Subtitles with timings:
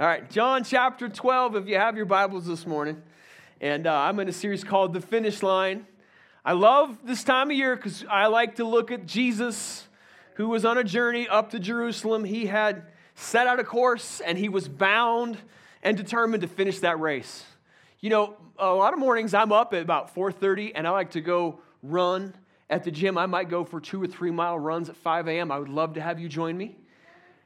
[0.00, 3.02] All right, John chapter 12, if you have your Bibles this morning.
[3.60, 5.86] And uh, I'm in a series called The Finish Line.
[6.46, 9.86] I love this time of year because I like to look at Jesus,
[10.36, 12.24] who was on a journey up to Jerusalem.
[12.24, 12.86] He had
[13.16, 15.36] set out a course and he was bound
[15.82, 17.44] and determined to finish that race.
[18.00, 21.20] You know, a lot of mornings I'm up at about 4:30 and I like to
[21.20, 22.34] go run
[22.70, 23.18] at the gym.
[23.18, 25.52] I might go for two or three mile runs at 5 a.m.
[25.52, 26.78] I would love to have you join me.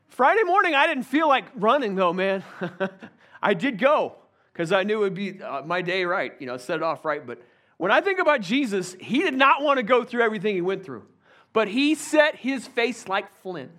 [0.09, 2.45] Friday morning, I didn't feel like running though, man.
[3.43, 4.17] I did go
[4.53, 7.05] because I knew it would be uh, my day right, you know, set it off
[7.05, 7.27] right.
[7.27, 7.43] But
[7.77, 10.85] when I think about Jesus, he did not want to go through everything he went
[10.85, 11.05] through,
[11.53, 13.71] but he set his face like flint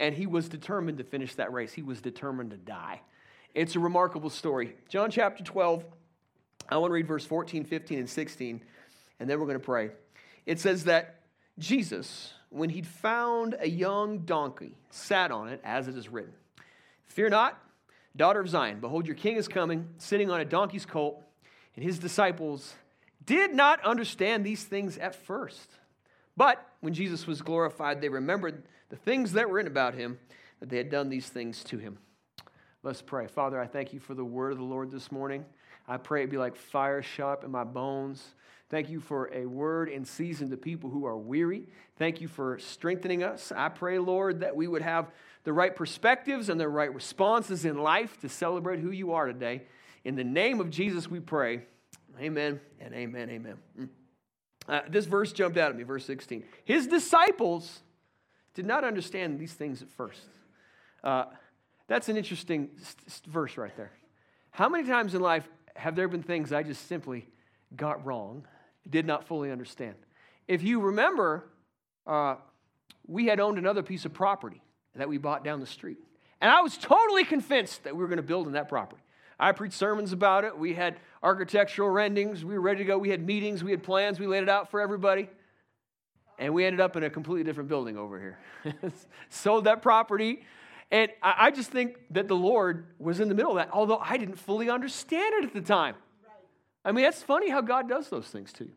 [0.00, 1.72] and he was determined to finish that race.
[1.72, 3.00] He was determined to die.
[3.54, 4.76] It's a remarkable story.
[4.88, 5.84] John chapter 12,
[6.68, 8.60] I want to read verse 14, 15, and 16,
[9.20, 9.90] and then we're going to pray.
[10.46, 11.22] It says that
[11.58, 16.32] Jesus, when he'd found a young donkey, sat on it, as it is written
[17.06, 17.58] Fear not,
[18.16, 21.22] daughter of Zion, behold, your king is coming, sitting on a donkey's colt.
[21.76, 22.74] And his disciples
[23.24, 25.70] did not understand these things at first.
[26.36, 30.18] But when Jesus was glorified, they remembered the things that were written about him,
[30.60, 31.98] that they had done these things to him.
[32.82, 33.26] Let's pray.
[33.26, 35.44] Father, I thank you for the word of the Lord this morning.
[35.86, 38.34] I pray it be like fire sharp in my bones.
[38.70, 41.68] Thank you for a word in season to people who are weary.
[41.96, 43.50] Thank you for strengthening us.
[43.54, 45.10] I pray, Lord, that we would have
[45.44, 49.62] the right perspectives and the right responses in life to celebrate who you are today.
[50.04, 51.62] In the name of Jesus, we pray.
[52.20, 53.54] Amen and amen, amen.
[53.78, 53.88] Mm.
[54.68, 56.44] Uh, this verse jumped out at me, verse 16.
[56.64, 57.80] His disciples
[58.52, 60.20] did not understand these things at first.
[61.02, 61.24] Uh,
[61.86, 62.68] that's an interesting
[63.06, 63.92] st- verse right there.
[64.50, 67.26] How many times in life have there been things I just simply
[67.76, 68.44] got wrong,
[68.88, 69.94] did not fully understand?
[70.46, 71.44] If you remember,
[72.06, 72.36] uh,
[73.06, 74.62] we had owned another piece of property
[74.94, 75.98] that we bought down the street.
[76.40, 79.02] And I was totally convinced that we were going to build on that property.
[79.40, 80.56] I preached sermons about it.
[80.56, 82.44] We had architectural renderings.
[82.44, 82.98] We were ready to go.
[82.98, 83.62] We had meetings.
[83.62, 84.18] We had plans.
[84.18, 85.28] We laid it out for everybody.
[86.38, 88.38] And we ended up in a completely different building over here.
[89.28, 90.42] Sold that property.
[90.90, 94.16] And I just think that the Lord was in the middle of that, although I
[94.16, 95.96] didn't fully understand it at the time.
[96.88, 98.72] I mean, that's funny how God does those things to you.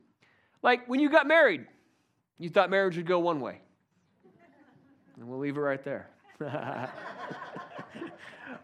[0.62, 1.66] Like when you got married,
[2.38, 3.62] you thought marriage would go one way.
[5.16, 6.10] And we'll leave it right there.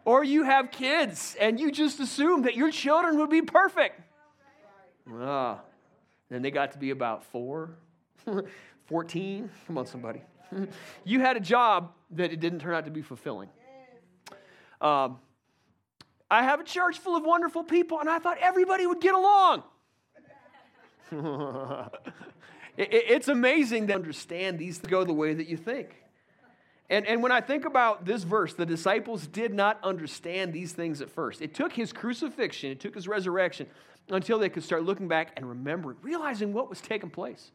[0.05, 4.01] or you have kids and you just assume that your children would be perfect.
[5.13, 5.61] Ah,
[6.29, 7.77] then they got to be about four,
[8.87, 9.49] 14.
[9.65, 10.23] Come on, somebody.
[11.05, 13.47] you had a job that it didn't turn out to be fulfilling.
[14.81, 15.19] Um,
[16.29, 19.63] I have a church full of wonderful people, and I thought everybody would get along.
[22.77, 25.95] it, it's amazing to understand these go the way that you think.
[26.89, 31.01] And, and when I think about this verse, the disciples did not understand these things
[31.01, 31.41] at first.
[31.41, 33.67] It took his crucifixion, it took his resurrection
[34.09, 37.51] until they could start looking back and remembering, realizing what was taking place.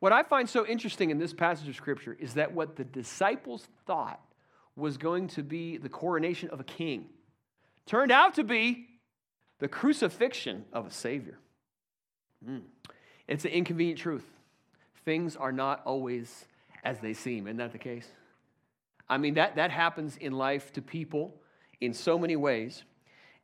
[0.00, 3.68] What I find so interesting in this passage of Scripture is that what the disciples
[3.86, 4.20] thought
[4.76, 7.06] was going to be the coronation of a king
[7.86, 8.88] turned out to be
[9.58, 11.38] the crucifixion of a Savior.
[12.46, 12.62] Mm.
[13.28, 14.24] It's an inconvenient truth.
[15.04, 16.46] Things are not always
[16.84, 17.46] as they seem.
[17.46, 18.08] Isn't that the case?
[19.08, 21.34] I mean, that, that happens in life to people
[21.80, 22.82] in so many ways.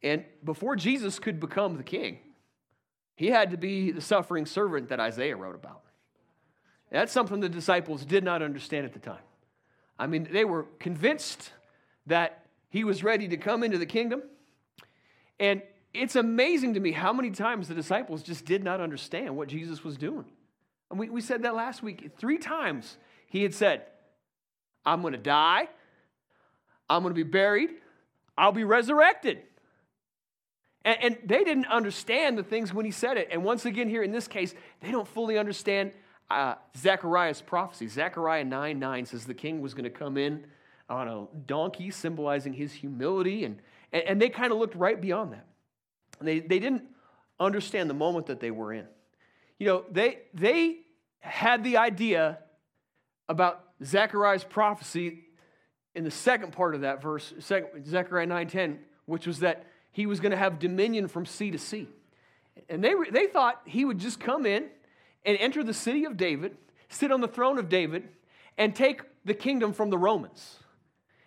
[0.03, 2.19] And before Jesus could become the king,
[3.17, 5.83] he had to be the suffering servant that Isaiah wrote about.
[6.91, 9.19] That's something the disciples did not understand at the time.
[9.99, 11.51] I mean, they were convinced
[12.07, 14.23] that he was ready to come into the kingdom.
[15.41, 15.63] And
[15.95, 19.83] it's amazing to me how many times the disciples just did not understand what Jesus
[19.83, 20.27] was doing.
[20.91, 22.11] And we, we said that last week.
[22.19, 22.97] Three times
[23.27, 23.83] he had said,
[24.85, 25.69] I'm going to die.
[26.89, 27.71] I'm going to be buried.
[28.37, 29.43] I'll be resurrected.
[30.85, 33.29] And, and, they didn't understand the things when he said it.
[33.31, 35.93] And once again, here in this case, they don't fully understand
[36.31, 37.89] uh, Zechariah's prophecy.
[37.89, 40.45] Zechariah 9 9 says the king was going to come in
[40.89, 43.45] on a donkey, symbolizing his humility.
[43.45, 43.61] And,
[43.93, 45.47] and, they kind of looked right beyond that.
[46.21, 46.85] They, they didn't
[47.39, 48.87] understand the moment that they were in.
[49.59, 50.79] You know, they, they
[51.21, 52.39] had the idea
[53.29, 55.25] about Zechariah's prophecy
[55.95, 60.31] in the second part of that verse, Zechariah 9:10, which was that he was going
[60.31, 61.89] to have dominion from sea to sea.
[62.69, 64.69] And they, they thought he would just come in
[65.25, 66.57] and enter the city of David,
[66.89, 68.09] sit on the throne of David,
[68.57, 70.59] and take the kingdom from the Romans.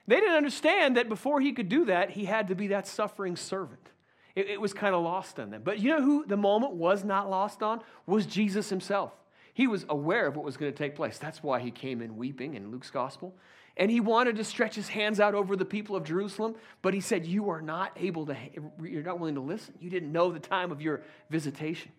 [0.07, 3.35] They didn't understand that before he could do that, he had to be that suffering
[3.35, 3.89] servant.
[4.35, 5.61] It, it was kind of lost on them.
[5.63, 7.81] But you know who the moment was not lost on?
[8.05, 9.11] Was Jesus himself.
[9.53, 11.17] He was aware of what was going to take place.
[11.17, 13.35] That's why he came in weeping in Luke's gospel.
[13.77, 16.99] And he wanted to stretch his hands out over the people of Jerusalem, but he
[16.99, 18.35] said, You are not able to,
[18.83, 19.75] you're not willing to listen.
[19.79, 21.91] You didn't know the time of your visitation.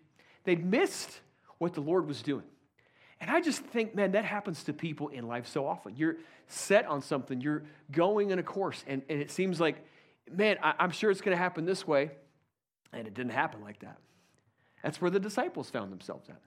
[0.43, 1.19] They'd missed
[1.57, 2.43] what the Lord was doing.
[3.19, 5.95] And I just think, man, that happens to people in life so often.
[5.95, 6.17] You're
[6.53, 9.77] set on something, you're going in a course, and, and it seems like,
[10.31, 12.11] man, I, I'm sure it's going to happen this way.
[12.93, 13.97] And it didn't happen like that.
[14.83, 16.39] That's where the disciples found themselves at.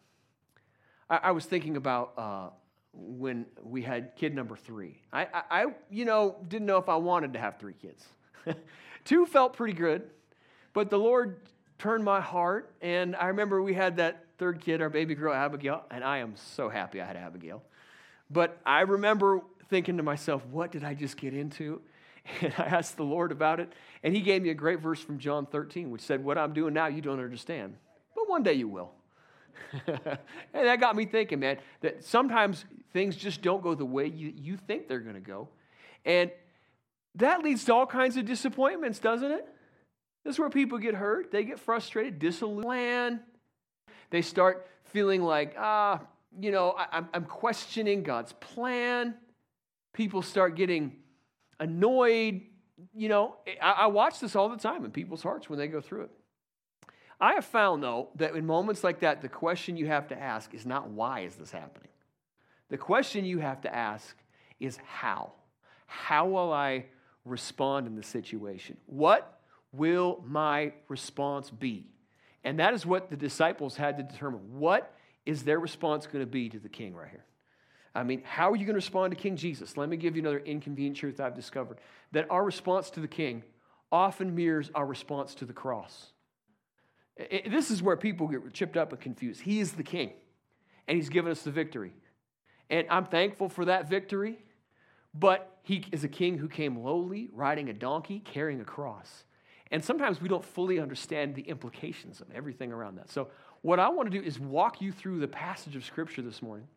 [1.11, 2.51] I, I was thinking about uh,
[2.93, 5.03] when we had kid number three.
[5.13, 8.05] I, I, I, you know, didn't know if I wanted to have three kids.
[9.05, 10.09] Two felt pretty good,
[10.73, 11.41] but the Lord
[11.79, 15.85] turned my heart, and I remember we had that third kid, our baby girl Abigail,
[15.91, 17.63] and I am so happy I had Abigail.
[18.31, 21.81] But I remember thinking to myself, what did I just get into?
[22.41, 23.73] And I asked the Lord about it,
[24.03, 26.75] and He gave me a great verse from John 13, which said, What I'm doing
[26.75, 27.77] now, you don't understand,
[28.17, 28.91] but one day you will.
[29.87, 30.19] and
[30.53, 34.57] that got me thinking, man, that sometimes things just don't go the way you, you
[34.57, 35.49] think they're going to go.
[36.05, 36.31] And
[37.17, 39.47] that leads to all kinds of disappointments, doesn't it?
[40.25, 41.31] This is where people get hurt.
[41.31, 43.21] They get frustrated, disillusioned.
[44.11, 46.01] They start feeling like, ah,
[46.41, 49.15] you know, I, I'm questioning God's plan.
[49.97, 50.93] People start getting
[51.59, 52.43] annoyed.
[52.95, 55.81] You know, I, I watch this all the time in people's hearts when they go
[55.81, 56.11] through it.
[57.19, 60.53] I have found, though, that in moments like that, the question you have to ask
[60.53, 61.89] is not why is this happening?
[62.69, 64.15] The question you have to ask
[64.61, 65.33] is how.
[65.87, 66.85] How will I
[67.25, 68.77] respond in the situation?
[68.85, 69.41] What
[69.73, 71.87] will my response be?
[72.45, 74.59] And that is what the disciples had to determine.
[74.59, 74.95] What
[75.25, 77.25] is their response going to be to the king right here?
[77.97, 79.79] I mean, how are you going to respond to King Jesus?
[79.79, 81.79] Let me give you another inconvenient truth I've discovered
[82.13, 83.43] that our response to the king
[83.91, 86.09] often mirrors our response to the cross.
[87.17, 89.41] It, this is where people get chipped up and confused.
[89.41, 90.13] He is the king,
[90.87, 91.95] and he's given us the victory.
[92.69, 94.39] And I'm thankful for that victory,
[95.15, 99.25] but he is a king who came lowly, riding a donkey, carrying a cross.
[99.71, 103.11] And sometimes we don't fully understand the implications of everything around that.
[103.11, 103.29] So,
[103.63, 106.69] what I want to do is walk you through the passage of Scripture this morning.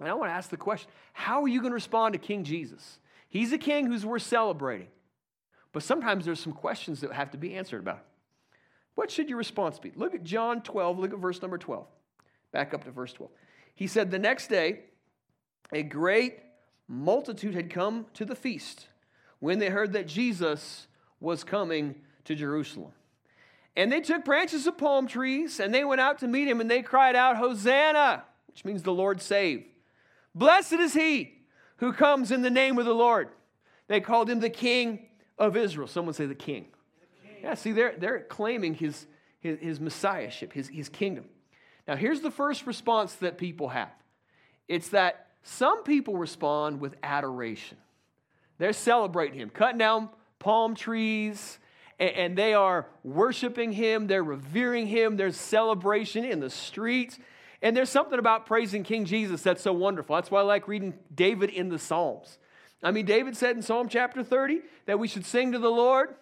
[0.00, 2.44] And I want to ask the question how are you going to respond to King
[2.44, 2.98] Jesus?
[3.28, 4.88] He's a king who's worth celebrating.
[5.72, 8.04] But sometimes there's some questions that have to be answered about.
[8.94, 9.92] What should your response be?
[9.94, 11.86] Look at John 12, look at verse number 12.
[12.52, 13.30] Back up to verse 12.
[13.74, 14.80] He said, The next day,
[15.72, 16.38] a great
[16.88, 18.88] multitude had come to the feast
[19.38, 20.86] when they heard that Jesus
[21.20, 21.94] was coming
[22.24, 22.92] to Jerusalem.
[23.76, 26.70] And they took branches of palm trees and they went out to meet him and
[26.70, 29.64] they cried out, Hosanna, which means the Lord save.
[30.38, 31.34] Blessed is he
[31.78, 33.28] who comes in the name of the Lord.
[33.88, 35.88] They called him the King of Israel.
[35.88, 36.66] Someone say the King.
[37.00, 37.36] The king.
[37.42, 39.06] Yeah, see, they're, they're claiming his,
[39.40, 41.24] his, his messiahship, his, his kingdom.
[41.88, 43.90] Now, here's the first response that people have
[44.68, 47.78] it's that some people respond with adoration.
[48.58, 51.58] They're celebrating him, cutting down palm trees,
[51.98, 57.18] and they are worshiping him, they're revering him, there's celebration in the streets.
[57.60, 60.14] And there's something about praising King Jesus that's so wonderful.
[60.14, 62.38] That's why I like reading David in the Psalms.
[62.82, 66.14] I mean, David said in Psalm chapter 30 that we should sing to the Lord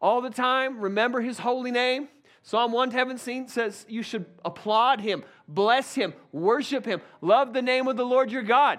[0.00, 2.08] all the time, remember his holy name.
[2.42, 7.96] Psalm 117 says you should applaud him, bless him, worship him, love the name of
[7.96, 8.78] the Lord your God.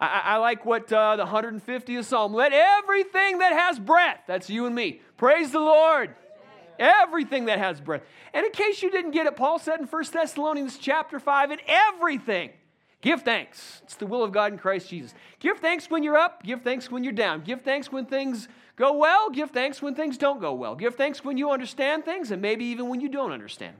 [0.00, 4.66] I, I like what uh, the 150th Psalm, let everything that has breath, that's you
[4.66, 6.14] and me, praise the Lord.
[6.80, 8.02] Everything that has breath.
[8.32, 11.58] And in case you didn't get it, Paul said in 1 Thessalonians chapter 5, in
[11.68, 12.50] everything,
[13.02, 13.82] give thanks.
[13.84, 15.14] It's the will of God in Christ Jesus.
[15.38, 17.42] Give thanks when you're up, give thanks when you're down.
[17.42, 20.74] Give thanks when things go well, give thanks when things don't go well.
[20.74, 23.76] Give thanks when you understand things, and maybe even when you don't understand.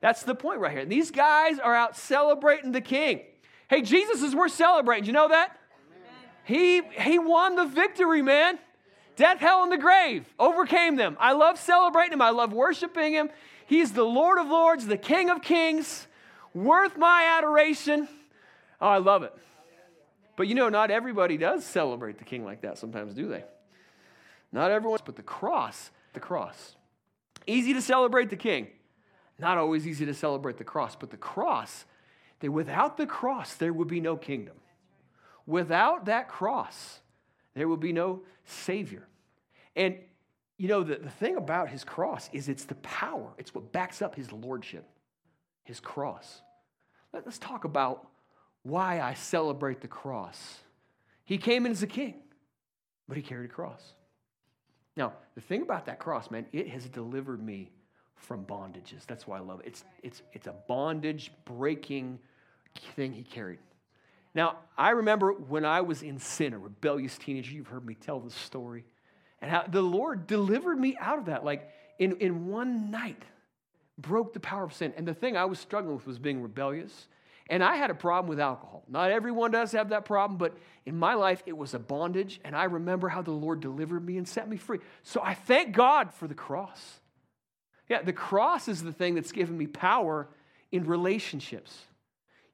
[0.00, 0.86] That's the point right here.
[0.86, 3.20] These guys are out celebrating the king.
[3.68, 5.04] Hey, Jesus is worth celebrating.
[5.04, 5.54] You know that?
[6.44, 8.58] He, he won the victory, man.
[9.18, 11.16] Death, hell, and the grave overcame them.
[11.18, 12.22] I love celebrating him.
[12.22, 13.30] I love worshiping him.
[13.66, 16.06] He's the Lord of Lords, the King of Kings,
[16.54, 18.06] worth my adoration.
[18.80, 19.34] Oh, I love it.
[20.36, 23.42] But you know, not everybody does celebrate the King like that sometimes, do they?
[24.52, 26.76] Not everyone, but the cross, the cross.
[27.44, 28.68] Easy to celebrate the King.
[29.36, 31.86] Not always easy to celebrate the cross, but the cross
[32.38, 34.54] that without the cross, there would be no kingdom.
[35.44, 37.00] Without that cross,
[37.54, 39.07] there would be no Savior.
[39.78, 39.96] And
[40.58, 44.02] you know, the, the thing about his cross is it's the power, it's what backs
[44.02, 44.84] up his lordship,
[45.62, 46.42] his cross.
[47.14, 48.08] Let, us talk about
[48.64, 50.58] why I celebrate the cross.
[51.24, 52.16] He came in as a king,
[53.06, 53.80] but he carried a cross.
[54.96, 57.70] Now, the thing about that cross, man, it has delivered me
[58.16, 59.06] from bondages.
[59.06, 59.66] That's why I love it.
[59.68, 62.18] It's, it's, it's a bondage breaking
[62.96, 63.60] thing he carried.
[64.34, 68.18] Now, I remember when I was in sin, a rebellious teenager, you've heard me tell
[68.20, 68.84] this story,
[69.40, 71.44] and how the Lord delivered me out of that.
[71.44, 73.22] Like in, in one night,
[73.98, 74.92] broke the power of sin.
[74.96, 77.08] And the thing I was struggling with was being rebellious.
[77.50, 78.84] And I had a problem with alcohol.
[78.88, 82.40] Not everyone does have that problem, but in my life, it was a bondage.
[82.44, 84.78] And I remember how the Lord delivered me and set me free.
[85.02, 87.00] So I thank God for the cross.
[87.88, 90.28] Yeah, the cross is the thing that's given me power
[90.70, 91.78] in relationships.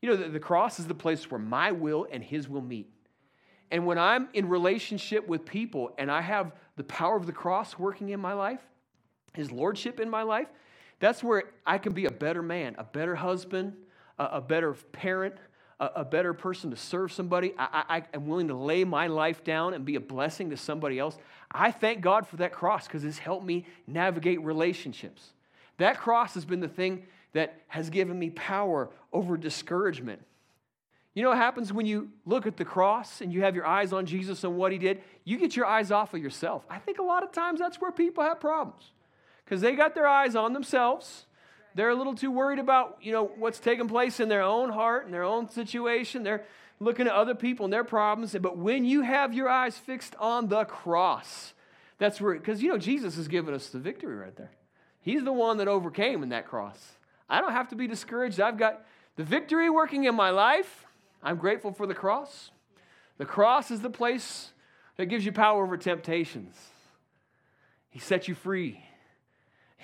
[0.01, 2.89] You know, the, the cross is the place where my will and His will meet.
[3.75, 7.77] And when I'm in relationship with people and I have the power of the cross
[7.77, 8.61] working in my life,
[9.33, 10.47] His Lordship in my life,
[11.01, 13.73] that's where I can be a better man, a better husband,
[14.17, 15.35] a, a better parent,
[15.81, 17.53] a, a, better person to serve somebody.
[17.59, 20.57] I, I, I am willing to lay my life down and be a blessing to
[20.57, 21.19] somebody else.
[21.51, 25.33] I thank God for that cross because it's helped me navigate relationships.
[25.79, 30.23] That cross has been the thing that has given me power over discouragement.
[31.15, 33.93] You know what happens when you look at the cross and you have your eyes
[33.93, 35.01] on Jesus and what he did?
[35.25, 36.65] You get your eyes off of yourself.
[36.69, 38.91] I think a lot of times that's where people have problems
[39.45, 41.27] because they got their eyes on themselves
[41.75, 45.05] they're a little too worried about, you know, what's taking place in their own heart
[45.05, 46.23] and their own situation.
[46.23, 46.45] They're
[46.79, 48.37] looking at other people and their problems.
[48.41, 51.53] But when you have your eyes fixed on the cross,
[51.99, 54.53] that's where, because, you know, Jesus has given us the victory right there.
[55.01, 56.79] He's the one that overcame in that cross.
[57.29, 58.41] I don't have to be discouraged.
[58.41, 58.85] I've got
[59.17, 60.84] the victory working in my life.
[61.25, 62.51] I'm grateful for the cross.
[63.19, 64.53] The cross is the place
[64.97, 66.55] that gives you power over temptations.
[67.91, 68.81] He set you free.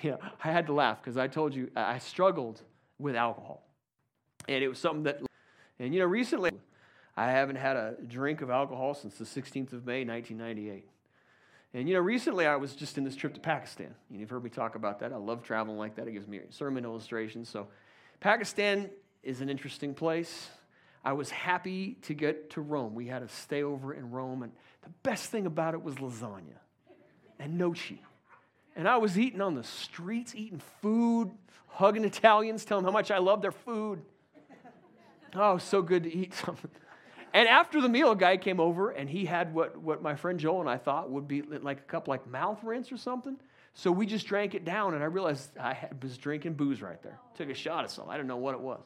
[0.01, 2.61] Yeah, I had to laugh because I told you I struggled
[2.99, 3.63] with alcohol.
[4.47, 5.21] And it was something that,
[5.79, 6.51] and you know, recently
[7.17, 10.87] I haven't had a drink of alcohol since the 16th of May, 1998.
[11.73, 13.93] And you know, recently I was just in this trip to Pakistan.
[14.09, 15.13] You've heard me talk about that.
[15.13, 16.07] I love traveling like that.
[16.07, 17.49] It gives me sermon illustrations.
[17.49, 17.67] So,
[18.19, 18.89] Pakistan
[19.23, 20.49] is an interesting place.
[21.03, 22.93] I was happy to get to Rome.
[22.93, 24.51] We had a stay over in Rome, and
[24.83, 26.59] the best thing about it was lasagna
[27.39, 28.01] and gnocchi.
[28.75, 31.31] And I was eating on the streets, eating food,
[31.67, 34.01] hugging Italians, telling them how much I love their food.
[35.33, 36.71] Oh, so good to eat something.
[37.33, 40.37] And after the meal, a guy came over and he had what, what my friend
[40.37, 43.37] Joel and I thought would be like a cup like mouth rinse or something.
[43.73, 47.17] So we just drank it down, and I realized I was drinking booze right there.
[47.35, 48.11] Took a shot of something.
[48.11, 48.81] I didn't know what it was.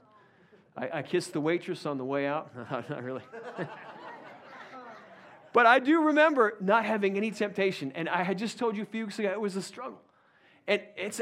[0.77, 2.51] I, I kissed the waitress on the way out.
[2.89, 3.23] Not really.
[5.55, 7.93] But I do remember not having any temptation.
[7.95, 10.01] And I had just told you a few weeks ago, it was a struggle.
[10.67, 11.21] And it's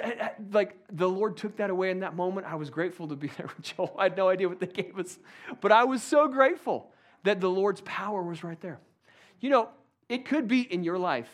[0.52, 2.48] like the Lord took that away in that moment.
[2.48, 3.96] I was grateful to be there with Joel.
[3.96, 5.20] I had no idea what they gave us.
[5.62, 6.92] But I was so grateful
[7.22, 8.80] that the Lord's power was right there.
[9.40, 9.70] You know,
[10.10, 11.30] it could be in your life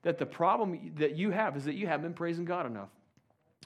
[0.00, 2.88] that the problem that you have is that you haven't been praising God enough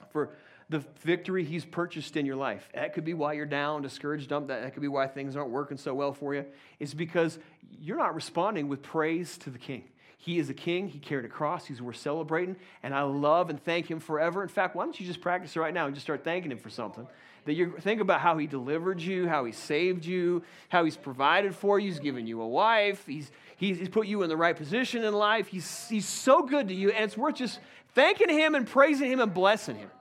[0.09, 0.35] for
[0.69, 2.67] the victory he's purchased in your life.
[2.73, 4.47] That could be why you're down, discouraged, dumped.
[4.47, 6.45] That, could be why things aren't working so well for you.
[6.79, 7.37] It's because
[7.79, 9.83] you're not responding with praise to the king.
[10.17, 10.87] He is a king.
[10.87, 11.67] He carried a cross.
[11.67, 12.55] He's worth celebrating.
[12.81, 14.41] And I love and thank him forever.
[14.41, 16.71] In fact, why don't you just practice right now and just start thanking him for
[16.71, 17.07] something?
[17.45, 21.53] That you think about how he delivered you, how he saved you, how he's provided
[21.53, 21.91] for you.
[21.91, 23.05] He's given you a wife.
[23.05, 25.45] He's, he's put you in the right position in life.
[25.45, 26.89] He's, he's so good to you.
[26.89, 27.59] And it's worth just
[27.93, 29.91] thanking him and praising him and blessing him.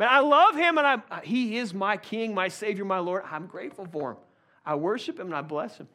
[0.00, 3.22] But I love him and I, uh, he is my king, my savior, my Lord.
[3.30, 4.16] I'm grateful for him.
[4.64, 5.88] I worship him and I bless him.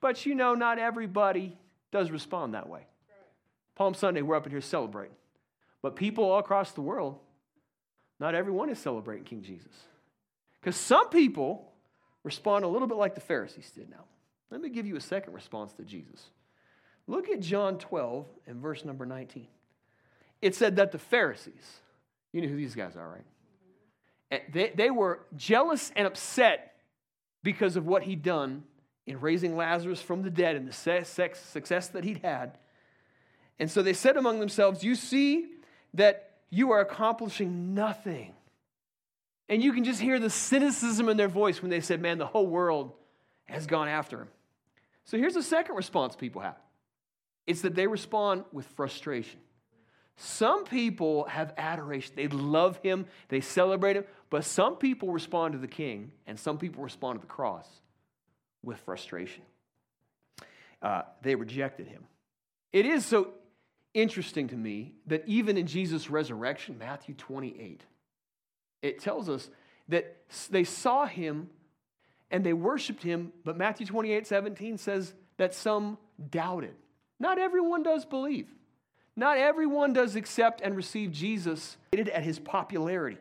[0.00, 1.56] But you know, not everybody
[1.92, 2.88] does respond that way.
[3.76, 5.14] Palm Sunday, we're up in here celebrating.
[5.82, 7.20] But people all across the world,
[8.18, 9.84] not everyone is celebrating King Jesus.
[10.60, 11.70] Because some people
[12.24, 14.06] respond a little bit like the Pharisees did now.
[14.50, 16.30] Let me give you a second response to Jesus.
[17.06, 19.46] Look at John 12 and verse number 19.
[20.42, 21.82] It said that the Pharisees,
[22.32, 23.24] you know who these guys are, right?
[24.30, 26.74] And they, they were jealous and upset
[27.42, 28.64] because of what he'd done
[29.06, 32.58] in raising Lazarus from the dead and the success that he'd had.
[33.58, 35.46] And so they said among themselves, You see
[35.94, 38.34] that you are accomplishing nothing.
[39.48, 42.26] And you can just hear the cynicism in their voice when they said, Man, the
[42.26, 42.92] whole world
[43.44, 44.28] has gone after him.
[45.04, 46.56] So here's the second response people have
[47.46, 49.38] it's that they respond with frustration.
[50.16, 52.14] Some people have adoration.
[52.16, 56.58] They love him, they celebrate him, but some people respond to the king, and some
[56.58, 57.68] people respond to the cross
[58.62, 59.42] with frustration.
[60.80, 62.04] Uh, they rejected him.
[62.72, 63.32] It is so
[63.92, 67.82] interesting to me that even in Jesus' resurrection, Matthew 28,
[68.82, 69.48] it tells us
[69.88, 70.16] that
[70.50, 71.48] they saw him
[72.30, 75.98] and they worshiped him, but Matthew 28 17 says that some
[76.30, 76.74] doubted.
[77.18, 78.48] Not everyone does believe.
[79.16, 83.16] Not everyone does accept and receive Jesus at his popularity.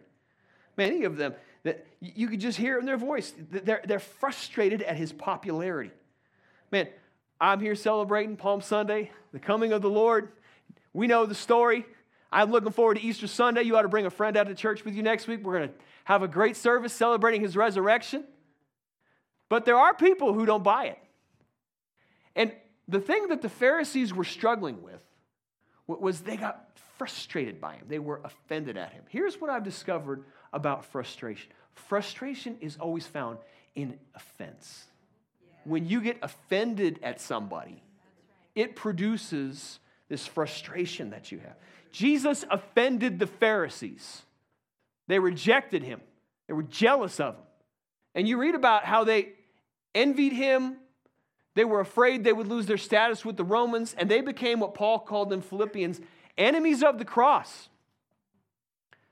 [0.77, 1.33] Many of them,
[1.63, 3.33] that you could just hear in their voice.
[3.49, 5.91] They're, they're frustrated at his popularity.
[6.69, 6.89] Man,
[7.39, 10.29] I'm here celebrating Palm Sunday, the coming of the Lord.
[10.93, 11.85] We know the story.
[12.31, 13.63] I'm looking forward to Easter Sunday.
[13.63, 15.43] You ought to bring a friend out to church with you next week.
[15.43, 18.25] We're going to have a great service celebrating his resurrection.
[19.47, 20.99] But there are people who don't buy it.
[22.35, 22.51] And
[22.87, 25.01] the thing that the Pharisees were struggling with
[25.87, 27.85] was they got frustrated by him.
[27.87, 29.03] They were offended at him.
[29.09, 30.23] Here's what I've discovered
[30.53, 33.37] about frustration frustration is always found
[33.75, 34.85] in offense.
[35.65, 37.83] When you get offended at somebody,
[38.55, 41.55] it produces this frustration that you have.
[41.91, 44.21] Jesus offended the Pharisees.
[45.07, 46.01] They rejected him,
[46.47, 47.43] they were jealous of him.
[48.15, 49.33] And you read about how they
[49.93, 50.77] envied him.
[51.55, 54.75] They were afraid they would lose their status with the Romans, and they became what
[54.75, 55.99] Paul called in Philippians
[56.37, 57.69] enemies of the cross.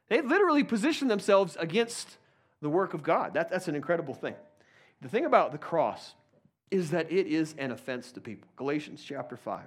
[0.10, 2.18] They literally positioned themselves against
[2.62, 3.34] the work of God.
[3.34, 4.36] That, that's an incredible thing.
[5.02, 6.14] The thing about the cross
[6.70, 8.50] is that it is an offense to people.
[8.56, 9.62] Galatians chapter 5.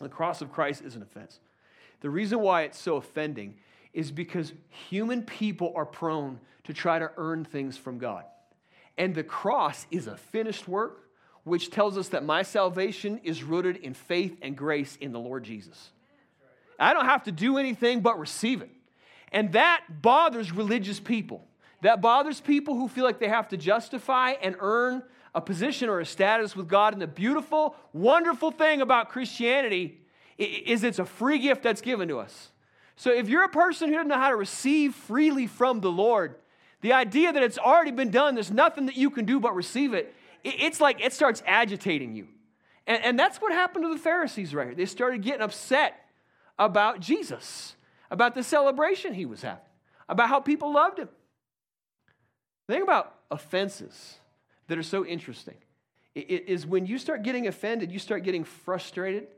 [0.00, 1.40] The cross of Christ is an offense.
[2.00, 3.54] The reason why it's so offending
[3.94, 8.24] is because human people are prone to try to earn things from God.
[8.98, 11.05] And the cross is a finished work,
[11.46, 15.44] which tells us that my salvation is rooted in faith and grace in the Lord
[15.44, 15.90] Jesus.
[16.76, 18.70] I don't have to do anything but receive it.
[19.30, 21.46] And that bothers religious people.
[21.82, 25.04] That bothers people who feel like they have to justify and earn
[25.36, 26.94] a position or a status with God.
[26.94, 30.00] And the beautiful, wonderful thing about Christianity
[30.38, 32.50] is it's a free gift that's given to us.
[32.96, 36.34] So if you're a person who doesn't know how to receive freely from the Lord,
[36.80, 39.94] the idea that it's already been done, there's nothing that you can do but receive
[39.94, 40.12] it,
[40.46, 42.28] it's like it starts agitating you.
[42.86, 44.74] And, and that's what happened to the Pharisees right here.
[44.74, 45.94] They started getting upset
[46.58, 47.76] about Jesus,
[48.10, 49.60] about the celebration he was having,
[50.08, 51.08] about how people loved him.
[52.66, 54.18] The thing about offenses
[54.68, 55.56] that are so interesting
[56.14, 59.28] is when you start getting offended, you start getting frustrated.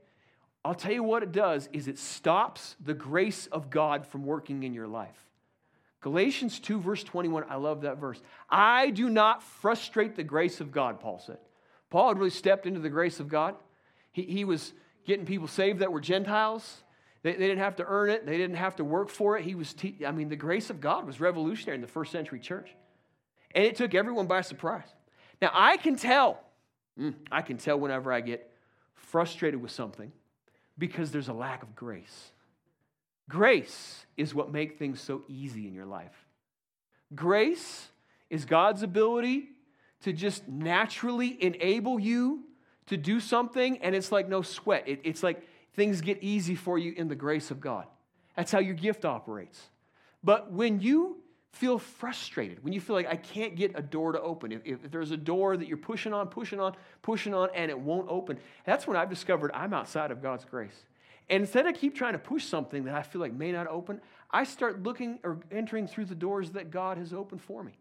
[0.65, 4.62] I'll tell you what it does is it stops the grace of God from working
[4.62, 5.27] in your life.
[6.00, 8.21] Galatians 2, verse 21, I love that verse.
[8.49, 11.39] I do not frustrate the grace of God, Paul said.
[11.91, 13.56] Paul had really stepped into the grace of God.
[14.13, 14.73] He, he was
[15.06, 16.82] getting people saved that were Gentiles.
[17.23, 19.45] They, they didn't have to earn it, they didn't have to work for it.
[19.45, 22.39] He was, te- I mean, the grace of God was revolutionary in the first century
[22.39, 22.71] church.
[23.54, 24.87] And it took everyone by surprise.
[25.41, 26.41] Now, I can tell,
[26.99, 28.52] mm, I can tell whenever I get
[28.95, 30.13] frustrated with something
[30.76, 32.30] because there's a lack of grace.
[33.28, 36.26] Grace is what makes things so easy in your life.
[37.14, 37.88] Grace
[38.30, 39.49] is God's ability
[40.02, 42.45] to just naturally enable you
[42.86, 44.84] to do something, and it's like no sweat.
[44.86, 45.43] It, it's like
[45.75, 47.86] things get easy for you in the grace of God.
[48.36, 49.60] That's how your gift operates.
[50.23, 51.19] But when you
[51.52, 54.91] feel frustrated, when you feel like I can't get a door to open, if, if,
[54.91, 58.38] there's a door that you're pushing on, pushing on, pushing on, and it won't open,
[58.64, 60.84] that's when I've discovered I'm outside of God's grace.
[61.30, 64.00] And instead of keep trying to push something that I feel like may not open,
[64.30, 67.78] I start looking or entering through the doors that God has opened for me.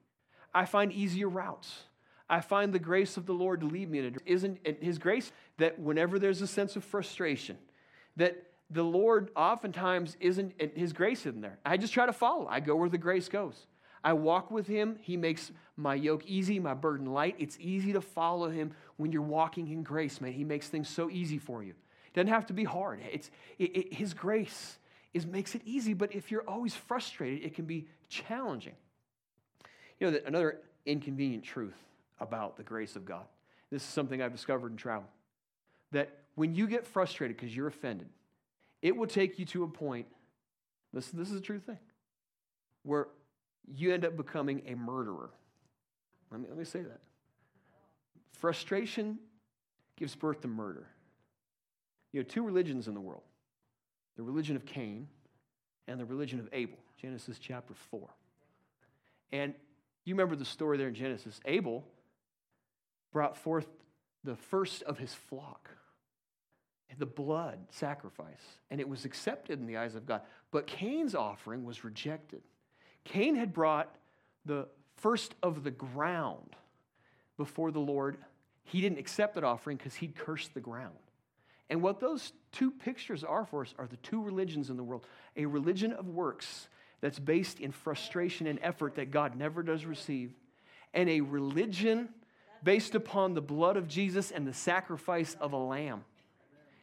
[0.54, 1.84] I find easier routes.
[2.30, 5.32] I find the grace of the Lord to lead me in a isn't his grace
[5.58, 7.58] that whenever there's a sense of frustration,
[8.18, 11.60] that the Lord oftentimes isn't, His grace isn't there.
[11.66, 12.48] I just try to follow.
[12.48, 13.68] I go where the grace goes.
[14.04, 14.98] I walk with Him.
[15.02, 17.36] He makes my yoke easy, my burden light.
[17.40, 20.34] It's easy to follow Him when you're walking in grace, man.
[20.34, 21.74] He makes things so easy for you.
[22.18, 23.00] Doesn't have to be hard.
[23.12, 24.80] It's, it, it, his grace
[25.14, 28.74] is, makes it easy, but if you're always frustrated, it can be challenging.
[30.00, 31.78] You know, that another inconvenient truth
[32.20, 33.26] about the grace of God.
[33.70, 35.08] This is something I've discovered in travel.
[35.92, 38.08] That when you get frustrated because you're offended,
[38.82, 40.08] it will take you to a point,
[40.94, 41.78] this, this is a true thing,
[42.82, 43.10] where
[43.72, 45.30] you end up becoming a murderer.
[46.32, 47.02] Let me, let me say that.
[48.32, 49.20] Frustration
[49.98, 50.88] gives birth to murder.
[52.12, 53.24] You have two religions in the world
[54.16, 55.08] the religion of Cain
[55.88, 58.10] and the religion of Abel, Genesis chapter 4.
[59.32, 59.54] And
[60.06, 61.40] you remember the story there in Genesis.
[61.46, 61.86] Abel
[63.12, 63.68] brought forth
[64.24, 65.70] the first of his flock
[66.98, 70.22] the blood sacrifice, and it was accepted in the eyes of God.
[70.52, 72.42] But Cain's offering was rejected.
[73.04, 73.96] Cain had brought
[74.46, 74.68] the
[74.98, 76.56] first of the ground
[77.38, 78.18] before the Lord.
[78.64, 80.96] He didn't accept that offering because he'd cursed the ground.
[81.70, 85.06] And what those two pictures are for us are the two religions in the world
[85.36, 86.70] a religion of works
[87.02, 90.34] that's based in frustration and effort that God never does receive,
[90.94, 92.10] and a religion
[92.64, 96.04] based upon the blood of Jesus and the sacrifice of a lamb.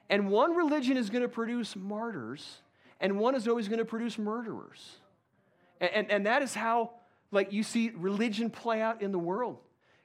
[0.09, 2.59] And one religion is going to produce martyrs,
[3.01, 4.97] and one is always going to produce murderers.
[5.81, 6.93] And, and, and, that is how
[7.33, 9.59] like you see religion play out in the world.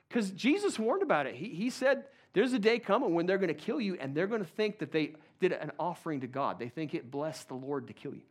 [0.07, 1.35] Because Jesus warned about it.
[1.35, 4.27] He, he said, There's a day coming when they're going to kill you, and they're
[4.27, 6.59] going to think that they did an offering to God.
[6.59, 8.21] They think it blessed the Lord to kill you.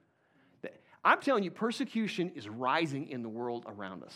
[1.04, 4.14] I'm telling you, persecution is rising in the world around us.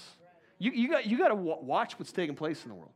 [0.58, 2.92] You, you, got, you got to watch what's taking place in the world.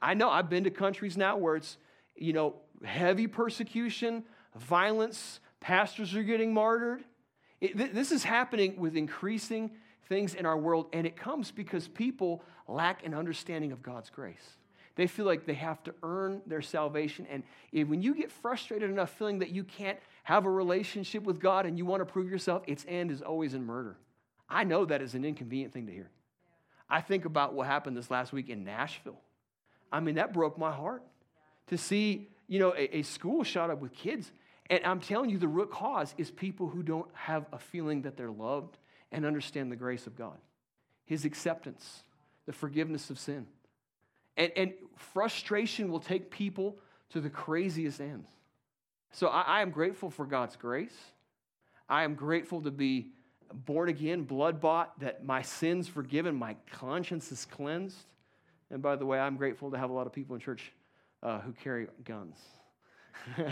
[0.00, 1.76] I know I've been to countries now where it's,
[2.16, 4.24] you know, heavy persecution,
[4.56, 7.02] violence, pastors are getting martyred.
[7.60, 9.72] It, th- this is happening with increasing
[10.08, 14.56] things in our world, and it comes because people lack an understanding of God's grace.
[14.96, 17.26] They feel like they have to earn their salvation.
[17.30, 21.40] And if, when you get frustrated enough feeling that you can't have a relationship with
[21.40, 23.96] God and you want to prove yourself, its end is always in murder.
[24.48, 26.10] I know that is an inconvenient thing to hear.
[26.88, 29.20] I think about what happened this last week in Nashville.
[29.92, 31.02] I mean, that broke my heart
[31.68, 34.30] to see, you know, a, a school shot up with kids.
[34.68, 38.16] And I'm telling you, the root cause is people who don't have a feeling that
[38.16, 38.76] they're loved
[39.12, 40.36] and understand the grace of God,
[41.04, 42.02] His acceptance,
[42.46, 43.46] the forgiveness of sin.
[44.40, 46.78] And, and frustration will take people
[47.10, 48.26] to the craziest ends.
[49.12, 50.96] So I, I am grateful for God's grace.
[51.90, 53.08] I am grateful to be
[53.52, 57.98] born again, blood bought, that my sins forgiven, my conscience is cleansed.
[58.70, 60.72] And by the way, I'm grateful to have a lot of people in church
[61.22, 62.36] uh, who carry guns.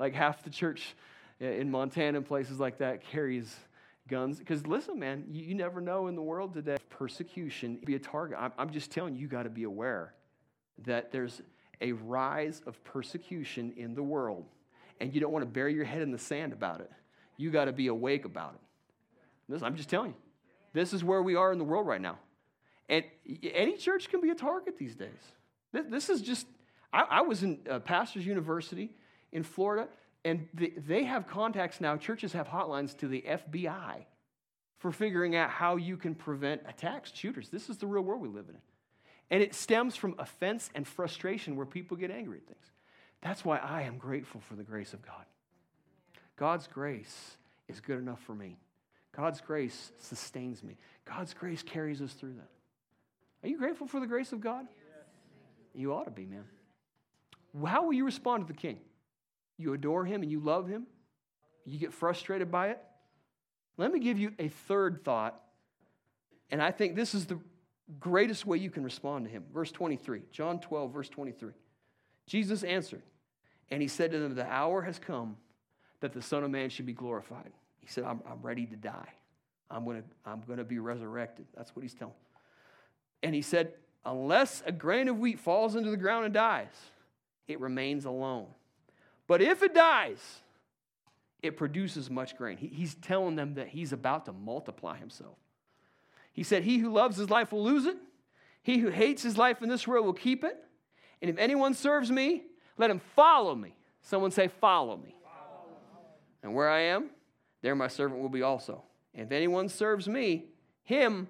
[0.00, 0.96] like half the church
[1.38, 3.54] in Montana and places like that carries
[4.08, 4.38] guns.
[4.38, 6.76] Because listen, man, you, you, never know in the world today.
[6.90, 8.38] Persecution be a target.
[8.40, 10.14] I'm, I'm just telling you, you got to be aware
[10.84, 11.42] that there's
[11.80, 14.44] a rise of persecution in the world,
[15.00, 16.90] and you don't want to bury your head in the sand about it.
[17.36, 19.52] You got to be awake about it.
[19.52, 20.16] This, I'm just telling you.
[20.72, 22.18] This is where we are in the world right now.
[22.88, 23.04] And
[23.42, 25.10] any church can be a target these days.
[25.72, 26.46] This is just,
[26.92, 28.90] I, I was in a pastor's university
[29.32, 29.88] in Florida,
[30.24, 31.96] and they have contacts now.
[31.96, 34.04] Churches have hotlines to the FBI
[34.78, 37.48] for figuring out how you can prevent attacks, shooters.
[37.50, 38.56] This is the real world we live in.
[39.30, 42.70] And it stems from offense and frustration where people get angry at things.
[43.22, 45.24] That's why I am grateful for the grace of God.
[46.36, 47.36] God's grace
[47.68, 48.58] is good enough for me.
[49.16, 50.76] God's grace sustains me.
[51.04, 52.50] God's grace carries us through that.
[53.42, 54.66] Are you grateful for the grace of God?
[55.74, 56.44] You ought to be, man.
[57.66, 58.78] How will you respond to the king?
[59.56, 60.86] You adore him and you love him?
[61.64, 62.80] You get frustrated by it?
[63.76, 65.40] Let me give you a third thought.
[66.50, 67.38] And I think this is the
[67.98, 69.44] greatest way you can respond to him.
[69.52, 71.52] Verse 23, John 12, verse 23.
[72.26, 73.02] Jesus answered,
[73.70, 75.36] and he said to them, The hour has come
[76.00, 77.52] that the Son of Man should be glorified.
[77.80, 79.08] He said, I'm, I'm ready to die.
[79.70, 81.46] I'm going to I'm going to be resurrected.
[81.56, 82.14] That's what he's telling.
[83.22, 83.72] And he said,
[84.04, 86.74] Unless a grain of wheat falls into the ground and dies,
[87.48, 88.46] it remains alone.
[89.26, 90.20] But if it dies,
[91.42, 92.56] it produces much grain.
[92.56, 95.36] He, he's telling them that he's about to multiply himself.
[96.32, 97.96] He said, He who loves his life will lose it.
[98.62, 100.56] He who hates his life in this world will keep it.
[101.20, 102.42] And if anyone serves me,
[102.76, 103.74] let him follow me.
[104.02, 105.14] Someone say, Follow me.
[105.22, 105.68] Follow.
[106.42, 107.10] And where I am,
[107.62, 108.82] there my servant will be also.
[109.14, 110.46] And if anyone serves me,
[110.82, 111.28] him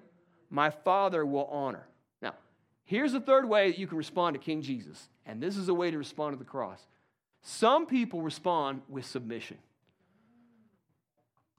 [0.49, 1.87] my Father will honor.
[2.21, 2.35] Now,
[2.83, 5.09] here's the third way that you can respond to King Jesus.
[5.25, 6.81] And this is a way to respond to the cross.
[7.47, 9.59] Some people respond with submission.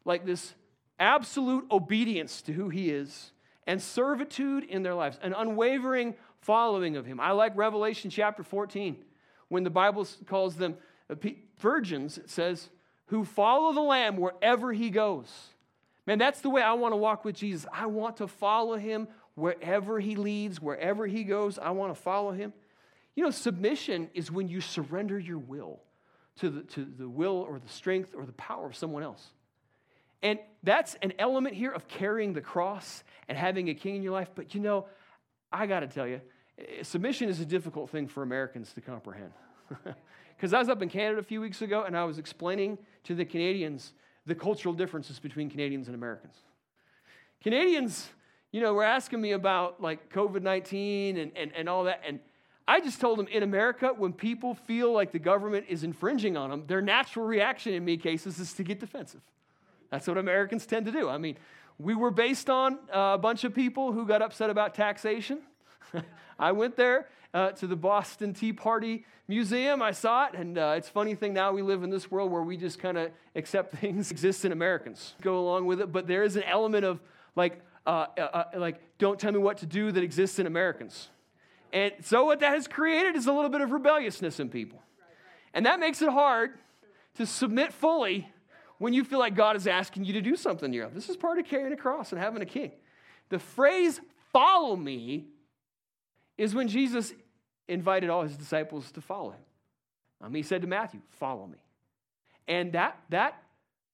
[0.04, 0.52] Like this
[0.98, 3.30] absolute obedience to who he is
[3.68, 7.20] and servitude in their lives, an unwavering following of him.
[7.20, 8.96] I like Revelation chapter 14
[9.46, 10.76] when the Bible calls them
[11.08, 11.14] uh,
[11.60, 12.68] virgins, it says,
[13.06, 15.28] who follow the Lamb wherever he goes.
[16.04, 17.64] Man, that's the way I want to walk with Jesus.
[17.72, 21.60] I want to follow him wherever he leads, wherever he goes.
[21.60, 22.52] I want to follow him.
[23.16, 25.80] You know, submission is when you surrender your will
[26.36, 29.26] to the, to the will or the strength or the power of someone else.
[30.22, 34.12] And that's an element here of carrying the cross and having a king in your
[34.12, 34.30] life.
[34.34, 34.86] But you know,
[35.52, 36.20] I got to tell you,
[36.58, 39.32] eh, submission is a difficult thing for Americans to comprehend.
[40.36, 43.14] Because I was up in Canada a few weeks ago and I was explaining to
[43.14, 43.94] the Canadians
[44.26, 46.34] the cultural differences between Canadians and Americans.
[47.42, 48.08] Canadians,
[48.52, 52.02] you know, were asking me about like COVID 19 and, and, and all that.
[52.06, 52.20] And
[52.68, 56.50] I just told them in America, when people feel like the government is infringing on
[56.50, 59.20] them, their natural reaction in many cases is to get defensive.
[59.90, 61.08] That's what Americans tend to do.
[61.08, 61.36] I mean,
[61.78, 65.40] we were based on uh, a bunch of people who got upset about taxation.
[66.38, 69.82] I went there uh, to the Boston Tea Party Museum.
[69.82, 72.42] I saw it, and uh, it's funny thing now we live in this world where
[72.42, 75.92] we just kind of accept things exist in Americans, go along with it.
[75.92, 77.00] But there is an element of
[77.36, 81.10] like, uh, uh, uh, like, don't tell me what to do that exists in Americans.
[81.72, 84.82] And so what that has created is a little bit of rebelliousness in people,
[85.52, 86.52] and that makes it hard
[87.16, 88.28] to submit fully
[88.78, 90.94] when you feel like God is asking you to do something in your life.
[90.94, 92.72] This is part of carrying a cross and having a king.
[93.28, 94.00] The phrase
[94.32, 95.26] follow me
[96.36, 97.14] is when Jesus
[97.68, 99.40] invited all his disciples to follow him.
[100.20, 101.58] Um, he said to Matthew, Follow me.
[102.48, 103.42] And that, that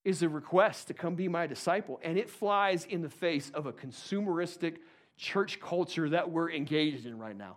[0.04, 2.00] is a request to come be my disciple.
[2.02, 4.76] And it flies in the face of a consumeristic
[5.22, 7.56] church culture that we're engaged in right now.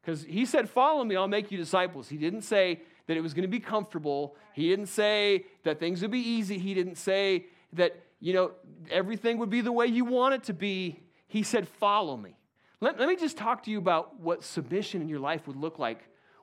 [0.00, 2.08] Because he said, Follow me, I'll make you disciples.
[2.08, 4.34] He didn't say that it was going to be comfortable.
[4.54, 6.58] He didn't say that things would be easy.
[6.58, 8.52] He didn't say that, you know,
[8.90, 11.00] everything would be the way you want it to be.
[11.28, 12.34] He said, Follow me.
[12.80, 15.78] Let, let me just talk to you about what submission in your life would look
[15.78, 16.00] like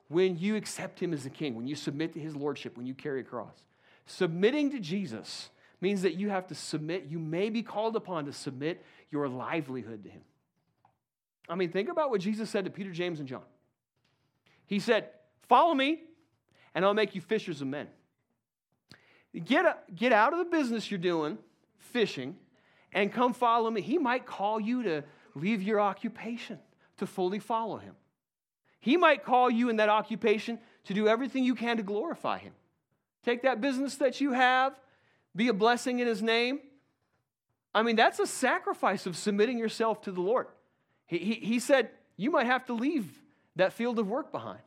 [0.08, 2.94] when you accept him as the king, when you submit to his lordship, when you
[2.94, 3.64] carry a cross.
[4.06, 8.32] Submitting to Jesus means that you have to submit, you may be called upon to
[8.32, 10.22] submit your livelihood to him.
[11.50, 13.42] I mean, think about what Jesus said to Peter, James, and John.
[14.66, 15.08] He said,
[15.48, 16.00] Follow me,
[16.76, 17.88] and I'll make you fishers of men.
[19.44, 21.38] Get, get out of the business you're doing,
[21.78, 22.36] fishing,
[22.92, 23.80] and come follow me.
[23.80, 26.60] He might call you to leave your occupation
[26.98, 27.94] to fully follow him.
[28.78, 32.52] He might call you in that occupation to do everything you can to glorify him.
[33.24, 34.74] Take that business that you have,
[35.34, 36.60] be a blessing in his name.
[37.74, 40.46] I mean, that's a sacrifice of submitting yourself to the Lord.
[41.10, 43.20] He, he, he said, You might have to leave
[43.56, 44.62] that field of work behind.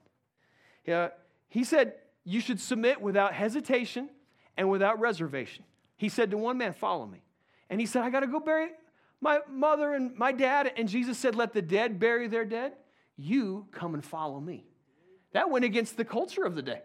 [0.86, 1.10] Yeah,
[1.48, 1.94] he said,
[2.26, 4.10] You should submit without hesitation
[4.58, 5.64] and without reservation.
[5.96, 7.24] He said to one man, Follow me.
[7.70, 8.72] And he said, I got to go bury
[9.22, 10.74] my mother and my dad.
[10.76, 12.74] And Jesus said, Let the dead bury their dead.
[13.16, 14.66] You come and follow me.
[15.32, 16.82] That went against the culture of the day.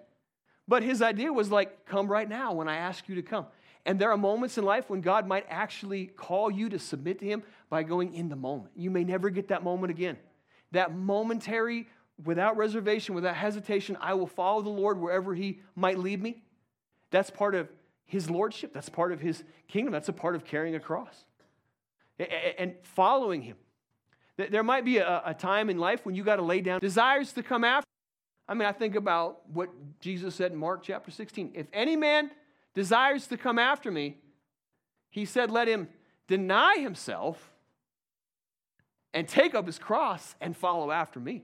[0.68, 3.46] But his idea was like, Come right now when I ask you to come.
[3.88, 7.24] And there are moments in life when God might actually call you to submit to
[7.24, 8.70] Him by going in the moment.
[8.76, 10.18] You may never get that moment again.
[10.72, 11.88] That momentary,
[12.22, 16.42] without reservation, without hesitation, I will follow the Lord wherever He might lead me.
[17.10, 17.70] That's part of
[18.04, 18.74] His lordship.
[18.74, 19.90] That's part of His kingdom.
[19.94, 21.24] That's a part of carrying a cross
[22.58, 23.56] and following him.
[24.36, 27.42] There might be a, time in life when you got to lay down desires to
[27.42, 27.88] come after.
[28.46, 29.70] I mean, I think about what
[30.00, 31.52] Jesus said in Mark chapter 16.
[31.54, 32.30] If any man
[32.78, 34.16] desires to come after me,
[35.10, 35.88] he said, let him
[36.28, 37.50] deny himself
[39.12, 41.42] and take up his cross and follow after me.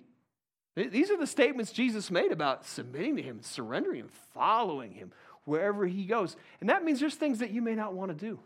[0.77, 5.11] These are the statements Jesus made about submitting to him, surrendering him, following him
[5.45, 6.37] wherever he goes.
[6.61, 8.39] And that means there's things that you may not want to do.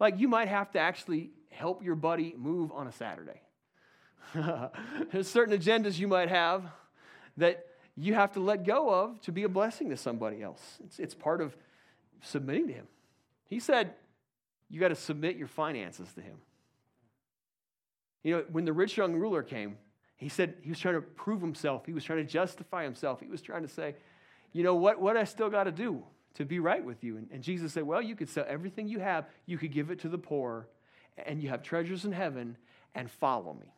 [0.00, 3.42] Like you might have to actually help your buddy move on a Saturday.
[5.12, 6.64] There's certain agendas you might have
[7.36, 10.78] that you have to let go of to be a blessing to somebody else.
[10.84, 11.56] It's, it's part of
[12.20, 12.86] submitting to Him.
[13.46, 13.94] He said,
[14.68, 16.36] You got to submit your finances to Him.
[18.22, 19.76] You know, when the rich young ruler came,
[20.16, 21.84] he said he was trying to prove himself.
[21.84, 23.20] He was trying to justify himself.
[23.20, 23.94] He was trying to say,
[24.52, 26.02] You know, what, what I still got to do
[26.34, 27.18] to be right with you?
[27.18, 30.00] And, and Jesus said, Well, you could sell everything you have, you could give it
[30.00, 30.68] to the poor,
[31.18, 32.56] and you have treasures in heaven,
[32.94, 33.72] and follow me.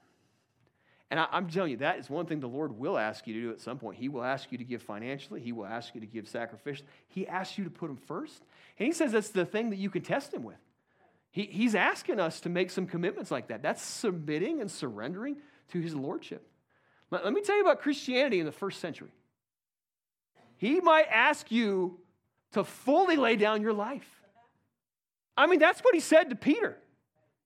[1.11, 3.41] And I, am telling you, that is one thing the Lord will ask you to
[3.41, 3.97] do at some point.
[3.97, 6.83] He will ask you to give financially, He will ask you to give sacrificially.
[7.09, 8.43] He asks you to put Him first.
[8.79, 10.59] And He says that's the thing that you can test Him with.
[11.31, 13.63] He, he's asking us to make some commitments like that.
[13.63, 15.37] That's submitting and surrendering
[15.73, 16.47] to His Lordship.
[17.11, 19.13] Let, let me tell you about Christianity in the first century.
[20.59, 21.99] He might ask you
[22.53, 24.09] to fully lay down your life.
[25.39, 26.77] I mean, that's what He said to Peter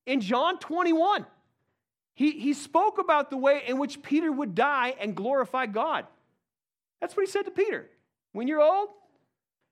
[0.04, 1.26] in John 21.
[2.14, 6.06] He, he spoke about the way in which Peter would die and glorify God.
[7.00, 7.88] That's what he said to Peter.
[8.32, 8.88] When you're old,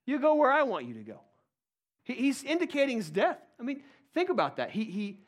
[0.07, 1.21] you go where I want you to go.
[2.05, 3.39] He, he's indicating his death.
[3.59, 3.83] I mean,
[4.15, 4.71] think about that.
[4.71, 5.19] He, he,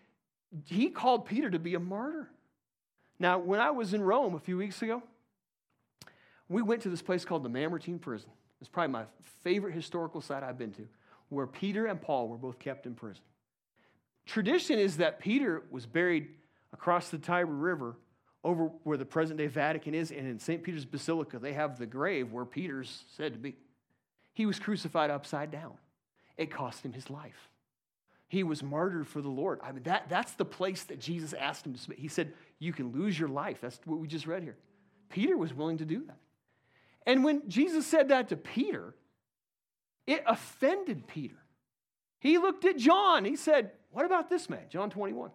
[0.66, 2.30] he called Peter to be a martyr.
[3.18, 5.02] Now, when I was in Rome a few weeks ago,
[6.48, 8.30] we went to this place called the Mamertine Prison.
[8.60, 9.04] It's probably my
[9.44, 10.88] favorite historical site I've been to,
[11.28, 13.22] where Peter and Paul were both kept in prison.
[14.26, 16.28] Tradition is that Peter was buried
[16.72, 17.96] across the Tiber River
[18.44, 20.62] over where the present day Vatican is, and in St.
[20.62, 23.54] Peter's Basilica, they have the grave where Peter's said to be.
[24.34, 25.74] He was crucified upside down.
[26.36, 27.50] It cost him his life.
[28.28, 29.60] He was martyred for the Lord.
[29.62, 31.98] I mean, that, that's the place that Jesus asked him to submit.
[31.98, 33.58] He said, You can lose your life.
[33.60, 34.56] That's what we just read here.
[35.10, 36.16] Peter was willing to do that.
[37.06, 38.94] And when Jesus said that to Peter,
[40.06, 41.36] it offended Peter.
[42.18, 43.24] He looked at John.
[43.24, 44.64] He said, What about this man?
[44.70, 45.30] John 21.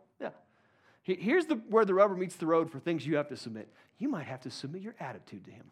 [1.15, 3.69] Here's the, where the rubber meets the road for things you have to submit.
[3.97, 5.71] You might have to submit your attitude to him.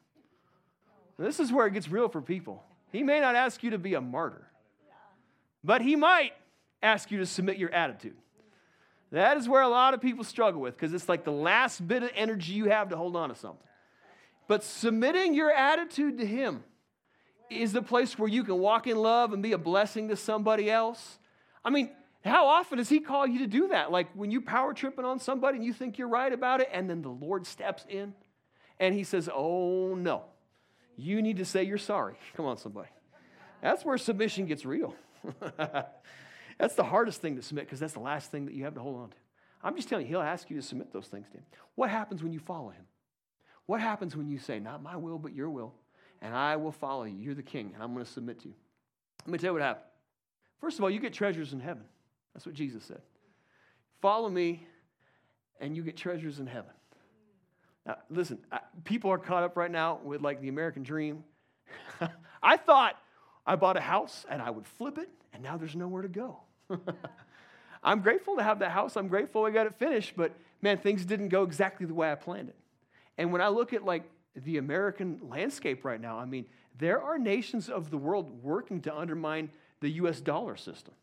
[1.18, 2.64] This is where it gets real for people.
[2.92, 4.48] He may not ask you to be a martyr,
[5.62, 6.32] but he might
[6.82, 8.16] ask you to submit your attitude.
[9.12, 12.04] That is where a lot of people struggle with because it's like the last bit
[12.04, 13.68] of energy you have to hold on to something.
[14.48, 16.64] But submitting your attitude to him
[17.50, 20.72] is the place where you can walk in love and be a blessing to somebody
[20.72, 21.20] else.
[21.64, 21.90] I mean,
[22.26, 23.92] How often does he call you to do that?
[23.92, 26.90] Like when you power tripping on somebody and you think you're right about it, and
[26.90, 28.14] then the Lord steps in
[28.80, 30.24] and he says, Oh no,
[30.98, 32.16] you need to say you're sorry.
[32.36, 32.90] Come on, somebody.
[33.62, 34.96] That's where submission gets real.
[36.58, 38.82] that's the hardest thing to submit because that's the last thing that you have to
[38.82, 39.16] hold on to.
[39.64, 41.46] I'm just telling you, he'll ask you to submit those things to him.
[41.76, 42.86] What happens when you follow him?
[43.66, 45.74] What happens when you say, Not my will, but your will,
[46.22, 47.18] and I will follow you?
[47.18, 48.56] You're the king, and I'm going to submit to you.
[49.26, 49.86] Let me tell you what happened.
[50.60, 51.84] First of all, you get treasures in heaven.
[52.36, 53.02] That's what Jesus said.
[54.02, 54.68] Follow me,
[55.62, 56.72] and you get treasures in heaven.
[57.86, 58.40] Now, listen,
[58.84, 61.24] people are caught up right now with like the American dream.
[62.44, 62.98] I thought
[63.48, 66.40] I bought a house and I would flip it, and now there's nowhere to go.
[67.84, 68.98] I'm grateful to have that house.
[68.98, 72.16] I'm grateful I got it finished, but man, things didn't go exactly the way I
[72.16, 72.56] planned it.
[73.18, 74.04] And when I look at like
[74.36, 78.94] the American landscape right now, I mean, there are nations of the world working to
[78.94, 80.96] undermine the US dollar system.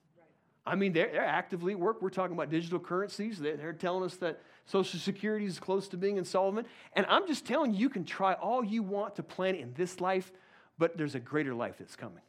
[0.65, 2.01] I mean, they're, they're, actively at work.
[2.01, 3.39] We're talking about digital currencies.
[3.39, 6.69] They're, they're telling us that Social Security is close to being insolvent.
[6.93, 10.01] And I'm just telling you, you can try all you want to plan in this
[10.01, 10.31] life,
[10.79, 12.23] but there's a greater life that's coming.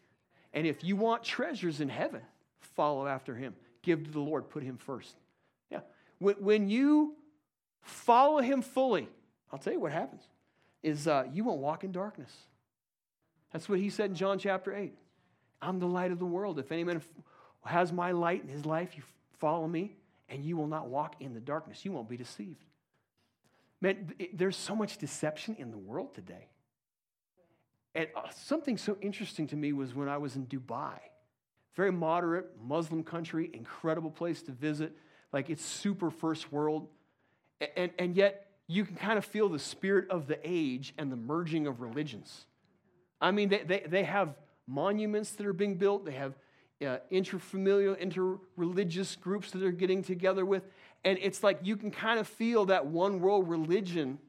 [0.52, 2.22] And if you want treasures in heaven,
[2.60, 3.56] follow after him.
[3.84, 5.16] Give to the Lord, put him first.
[5.70, 5.82] Yeah.
[6.18, 7.16] When, when you
[7.82, 9.10] follow him fully,
[9.52, 10.24] I'll tell you what happens
[10.82, 12.32] is uh, you won't walk in darkness.
[13.52, 14.94] That's what he said in John chapter 8.
[15.62, 16.60] I'm the light of the world.
[16.60, 17.02] If any man
[17.66, 19.04] has my light in his life, you
[19.40, 19.96] follow me,
[20.30, 21.86] and you will not walk in the darkness.
[21.86, 22.64] You won't be deceived.
[23.82, 26.48] Man, there's so much deception in the world today.
[27.96, 30.98] And uh, something so interesting to me was when I was in Dubai.
[31.76, 34.96] Very moderate Muslim country, incredible place to visit.
[35.32, 36.88] Like it's super first world.
[37.76, 41.16] And, and yet you can kind of feel the spirit of the age and the
[41.16, 42.46] merging of religions.
[43.20, 44.36] I mean, they, they, they have
[44.68, 46.34] monuments that are being built, they have
[46.82, 50.64] uh, interfamilial, interreligious groups that they're getting together with.
[51.04, 54.20] And it's like you can kind of feel that one world religion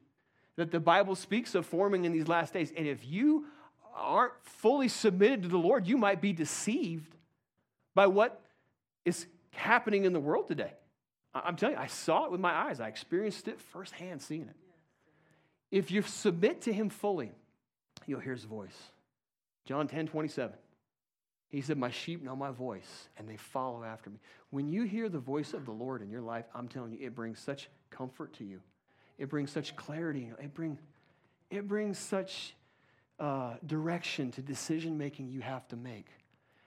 [0.57, 2.72] that the Bible speaks of forming in these last days.
[2.76, 3.46] And if you
[3.94, 7.14] aren't fully submitted to the Lord, you might be deceived
[7.94, 8.40] by what
[9.04, 10.72] is happening in the world today.
[11.35, 12.80] I'm telling you, I saw it with my eyes.
[12.80, 14.57] I experienced it firsthand, seeing it.
[15.70, 17.33] If you submit to Him fully,
[18.07, 18.76] you'll hear His voice.
[19.64, 20.54] John 10 27.
[21.55, 24.17] He said, My sheep know my voice, and they follow after me.
[24.51, 27.14] When you hear the voice of the Lord in your life, I'm telling you, it
[27.14, 28.61] brings such comfort to you.
[29.19, 30.33] It brings such clarity.
[30.43, 30.79] It, bring,
[31.51, 32.57] it brings such
[33.21, 36.09] uh, direction to decision making you have to make.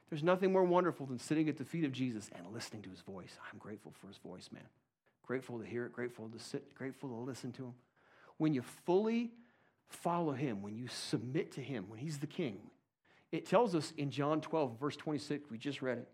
[0.09, 3.01] There's nothing more wonderful than sitting at the feet of Jesus and listening to his
[3.01, 3.37] voice.
[3.51, 4.63] I'm grateful for his voice, man.
[5.25, 7.73] Grateful to hear it, grateful to sit, grateful to listen to him.
[8.37, 9.31] When you fully
[9.89, 12.59] follow him, when you submit to him, when he's the king,
[13.31, 16.07] it tells us in John 12, verse 26, we just read it,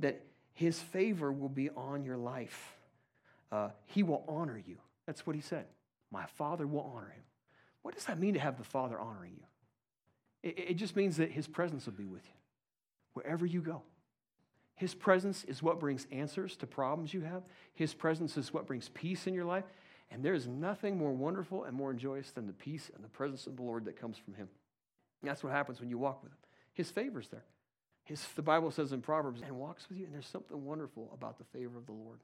[0.00, 2.76] that his favor will be on your life.
[3.50, 4.76] Uh, he will honor you.
[5.06, 5.66] That's what he said.
[6.10, 7.22] My Father will honor him.
[7.82, 9.46] What does that mean to have the Father honoring you?
[10.50, 12.34] It, it just means that his presence will be with you
[13.14, 13.82] wherever you go.
[14.74, 17.42] His presence is what brings answers to problems you have.
[17.74, 19.64] His presence is what brings peace in your life.
[20.10, 23.46] And there is nothing more wonderful and more joyous than the peace and the presence
[23.46, 24.48] of the Lord that comes from him.
[25.22, 26.38] That's what happens when you walk with him.
[26.74, 27.44] His favor's there.
[28.04, 31.38] His, the Bible says in Proverbs, and walks with you, and there's something wonderful about
[31.38, 32.18] the favor of the Lord.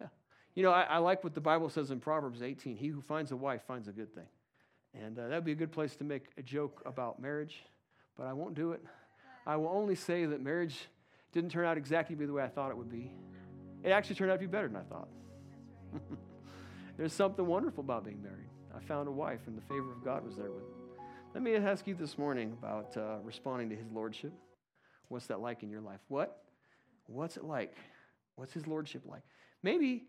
[0.00, 0.08] Yeah.
[0.54, 3.30] You know, I, I like what the Bible says in Proverbs 18 He who finds
[3.30, 4.26] a wife finds a good thing.
[4.94, 7.62] And uh, that'd be a good place to make a joke about marriage,
[8.16, 8.82] but I won't do it.
[9.46, 10.76] I will only say that marriage
[11.32, 13.12] didn't turn out exactly to be the way I thought it would be.
[13.84, 15.08] It actually turned out to be better than I thought.
[16.96, 18.48] There's something wonderful about being married.
[18.74, 20.75] I found a wife, and the favor of God was there with me.
[21.34, 24.32] Let me ask you this morning about uh, responding to His Lordship.
[25.08, 26.00] What's that like in your life?
[26.08, 26.42] What?
[27.06, 27.76] What's it like?
[28.36, 29.22] What's His Lordship like?
[29.62, 30.04] Maybe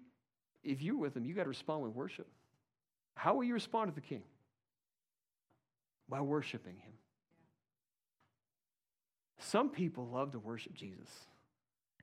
[0.63, 2.27] if you're with Him, you got to respond with worship.
[3.15, 4.23] How will you respond to the King?
[6.07, 6.93] By worshiping Him.
[9.39, 11.09] Some people love to worship Jesus.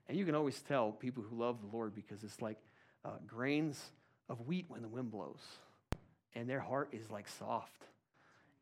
[0.07, 2.57] And you can always tell people who love the Lord because it's like
[3.03, 3.91] uh, grains
[4.29, 5.41] of wheat when the wind blows.
[6.35, 7.87] And their heart is like soft.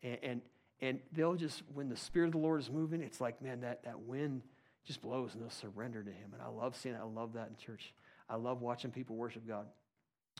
[0.03, 0.41] And, and,
[0.81, 3.83] and they'll just, when the Spirit of the Lord is moving, it's like, man, that,
[3.83, 4.41] that wind
[4.85, 6.31] just blows and they'll surrender to Him.
[6.33, 7.01] And I love seeing that.
[7.01, 7.93] I love that in church.
[8.29, 9.65] I love watching people worship God.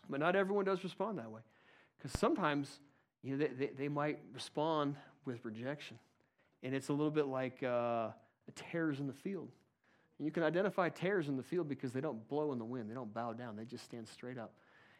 [0.09, 1.41] But not everyone does respond that way.
[1.97, 2.79] Because sometimes,
[3.21, 4.95] you know, they, they, they, might respond
[5.25, 5.97] with rejection.
[6.61, 8.09] And it's a little bit like uh,
[8.55, 9.49] tares in the field.
[10.17, 12.89] And you can identify tares in the field because they don't blow in the wind,
[12.89, 14.53] they don't bow down, they just stand straight up.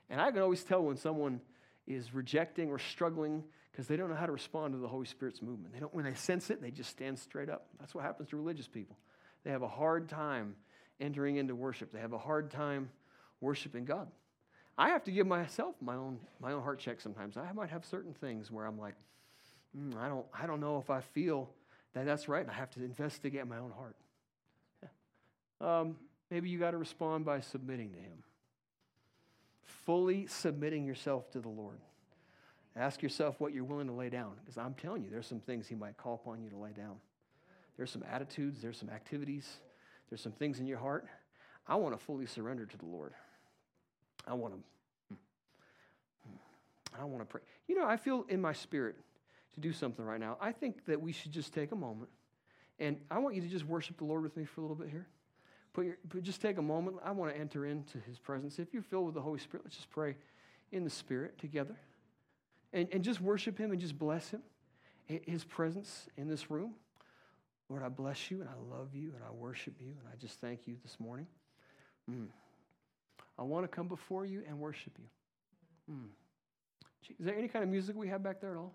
[0.09, 1.39] And I can always tell when someone
[1.87, 3.43] is rejecting or struggling
[3.73, 5.73] because they don't know how to respond to the Holy Spirit's movement.
[5.73, 7.65] They don't, when they sense it, they just stand straight up.
[7.79, 8.95] That's what happens to religious people.
[9.43, 10.55] They have a hard time
[11.01, 11.91] entering into worship.
[11.91, 12.91] They have a hard time
[13.41, 14.07] worshiping God.
[14.77, 17.35] I have to give myself my own my own heart check sometimes.
[17.35, 18.95] I might have certain things where I'm like,
[19.77, 21.49] mm, I don't I don't know if I feel
[21.93, 22.47] that that's right.
[22.47, 23.95] I have to investigate my own heart.
[24.81, 25.79] Yeah.
[25.79, 25.97] Um,
[26.31, 28.23] maybe you got to respond by submitting to Him,
[29.63, 31.79] fully submitting yourself to the Lord.
[32.75, 35.67] Ask yourself what you're willing to lay down, because I'm telling you, there's some things
[35.67, 36.95] He might call upon you to lay down.
[37.77, 39.47] There's some attitudes, there's some activities,
[40.09, 41.05] there's some things in your heart.
[41.67, 43.13] I want to fully surrender to the Lord.
[44.27, 44.59] I want to.
[45.09, 45.15] Hmm,
[46.27, 47.41] hmm, I want to pray.
[47.67, 48.95] You know, I feel in my spirit
[49.53, 50.37] to do something right now.
[50.41, 52.09] I think that we should just take a moment,
[52.79, 54.89] and I want you to just worship the Lord with me for a little bit
[54.89, 55.07] here.
[55.73, 56.97] Put your, but just take a moment.
[57.03, 58.59] I want to enter into His presence.
[58.59, 60.15] If you're filled with the Holy Spirit, let's just pray
[60.71, 61.75] in the Spirit together,
[62.73, 64.41] and and just worship Him and just bless Him,
[65.05, 66.73] His presence in this room.
[67.69, 70.39] Lord, I bless you and I love you and I worship you and I just
[70.41, 71.27] thank you this morning.
[72.09, 72.27] Mm.
[73.39, 75.93] I want to come before you and worship you.
[75.95, 76.07] Mm.
[77.19, 78.73] Is there any kind of music we have back there at all?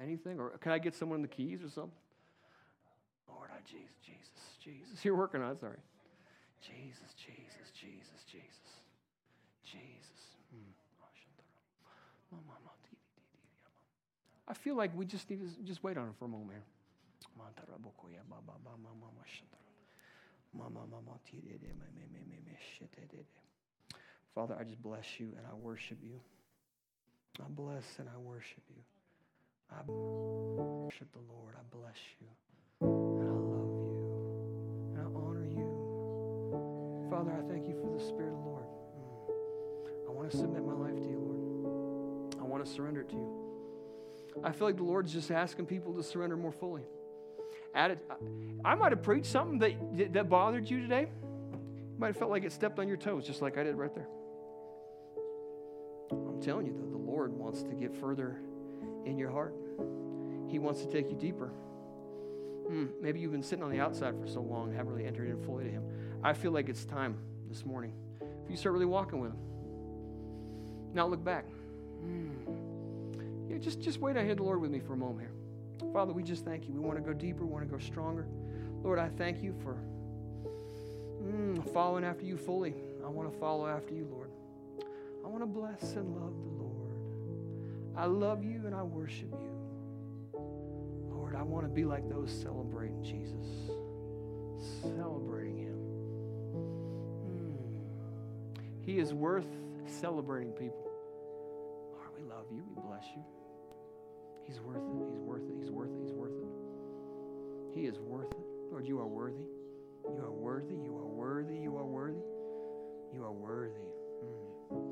[0.00, 0.38] Anything?
[0.40, 1.92] Or can I get someone in the keys or something?
[3.28, 5.04] Lord, I Jesus, Jesus, Jesus.
[5.04, 5.78] You're working on it, sorry.
[6.60, 8.82] Jesus, Jesus, Jesus, Jesus.
[9.64, 10.36] Jesus.
[10.54, 10.72] Mm.
[14.48, 16.62] I feel like we just need to just wait on it for a moment here.
[24.34, 26.20] Father, I just bless you and I worship you.
[27.40, 28.82] I bless and I worship you.
[29.70, 31.54] I worship the Lord.
[31.56, 32.26] I bless you.
[32.80, 33.94] And I love you.
[34.90, 37.08] And I honor you.
[37.10, 38.64] Father, I thank you for the Spirit of the Lord.
[38.64, 40.08] Mm.
[40.08, 42.34] I want to submit my life to you, Lord.
[42.40, 43.51] I want to surrender to you.
[44.42, 46.82] I feel like the Lord's just asking people to surrender more fully.
[47.74, 51.08] I might have preached something that, that bothered you today.
[51.52, 53.94] You might have felt like it stepped on your toes, just like I did right
[53.94, 54.08] there.
[56.10, 58.40] I'm telling you, though, the Lord wants to get further
[59.06, 59.54] in your heart.
[60.48, 61.50] He wants to take you deeper.
[62.70, 65.28] Mm, maybe you've been sitting on the outside for so long and haven't really entered
[65.28, 65.84] in fully to Him.
[66.22, 67.16] I feel like it's time
[67.48, 67.92] this morning
[68.44, 69.38] if you start really walking with Him.
[70.94, 71.46] Now look back.
[72.04, 72.71] Mm.
[73.52, 75.90] Yeah, just, just wait I hear the Lord with me for a moment here.
[75.92, 76.72] Father, we just thank you.
[76.72, 78.26] We want to go deeper, we want to go stronger.
[78.82, 79.76] Lord, I thank you for
[81.22, 82.74] mm, following after you fully.
[83.04, 84.30] I want to follow after you, Lord.
[85.22, 86.92] I want to bless and love the Lord.
[87.94, 90.40] I love you and I worship you.
[91.10, 93.46] Lord, I want to be like those celebrating Jesus,
[94.80, 95.78] celebrating Him.
[97.28, 98.86] Mm.
[98.86, 99.46] He is worth
[99.86, 100.90] celebrating people.
[101.92, 102.64] Lord, we love you.
[102.74, 103.22] We bless you.
[104.52, 104.92] He's worth it.
[105.08, 105.54] He's worth it.
[105.58, 106.00] He's worth it.
[106.02, 106.48] He's worth it.
[107.74, 108.46] He is worth it.
[108.70, 109.46] Lord, you are worthy.
[110.04, 110.74] You are worthy.
[110.74, 111.54] You are worthy.
[111.54, 112.20] You are worthy.
[113.14, 113.80] You are worthy.
[114.70, 114.82] Mm.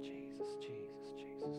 [0.00, 1.56] Jesus, Jesus, Jesus.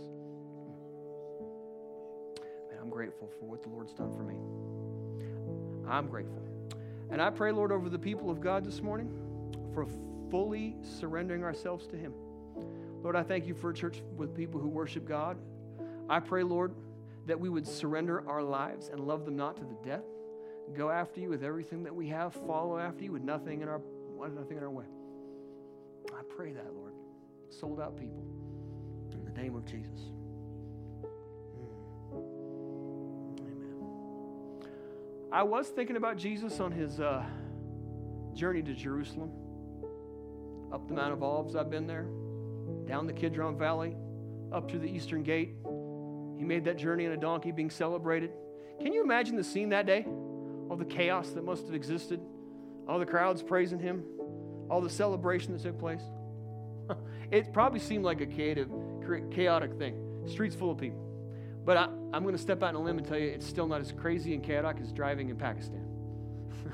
[2.69, 4.35] Man, I'm grateful for what the Lord's done for me.
[5.89, 6.41] I'm grateful.
[7.09, 9.11] And I pray, Lord, over the people of God this morning
[9.73, 9.87] for
[10.31, 12.13] fully surrendering ourselves to Him.
[13.03, 15.37] Lord, I thank you for a church with people who worship God.
[16.09, 16.73] I pray, Lord,
[17.25, 20.05] that we would surrender our lives and love them not to the death.
[20.73, 23.81] Go after you with everything that we have, follow after you with nothing in our
[24.33, 24.85] nothing in our way.
[26.13, 26.93] I pray that, Lord.
[27.49, 28.23] Sold out people.
[29.11, 29.99] In the name of Jesus.
[32.13, 32.27] Mm.
[33.41, 33.75] Amen.
[35.29, 37.25] I was thinking about Jesus on his uh,
[38.33, 39.29] journey to Jerusalem.
[40.71, 42.07] Up the Mount of Olives, I've been there
[42.85, 43.95] down the Kidron Valley,
[44.51, 45.55] up to the Eastern Gate.
[46.37, 48.31] He made that journey in a donkey being celebrated.
[48.81, 50.05] Can you imagine the scene that day?
[50.69, 52.19] All the chaos that must have existed,
[52.87, 54.03] all the crowds praising him,
[54.69, 56.01] all the celebration that took place.
[57.31, 60.25] it probably seemed like a chaotic, thing.
[60.27, 60.99] Streets full of people.
[61.65, 63.67] But I, am going to step out on a limb and tell you it's still
[63.67, 65.85] not as crazy and chaotic as driving in Pakistan.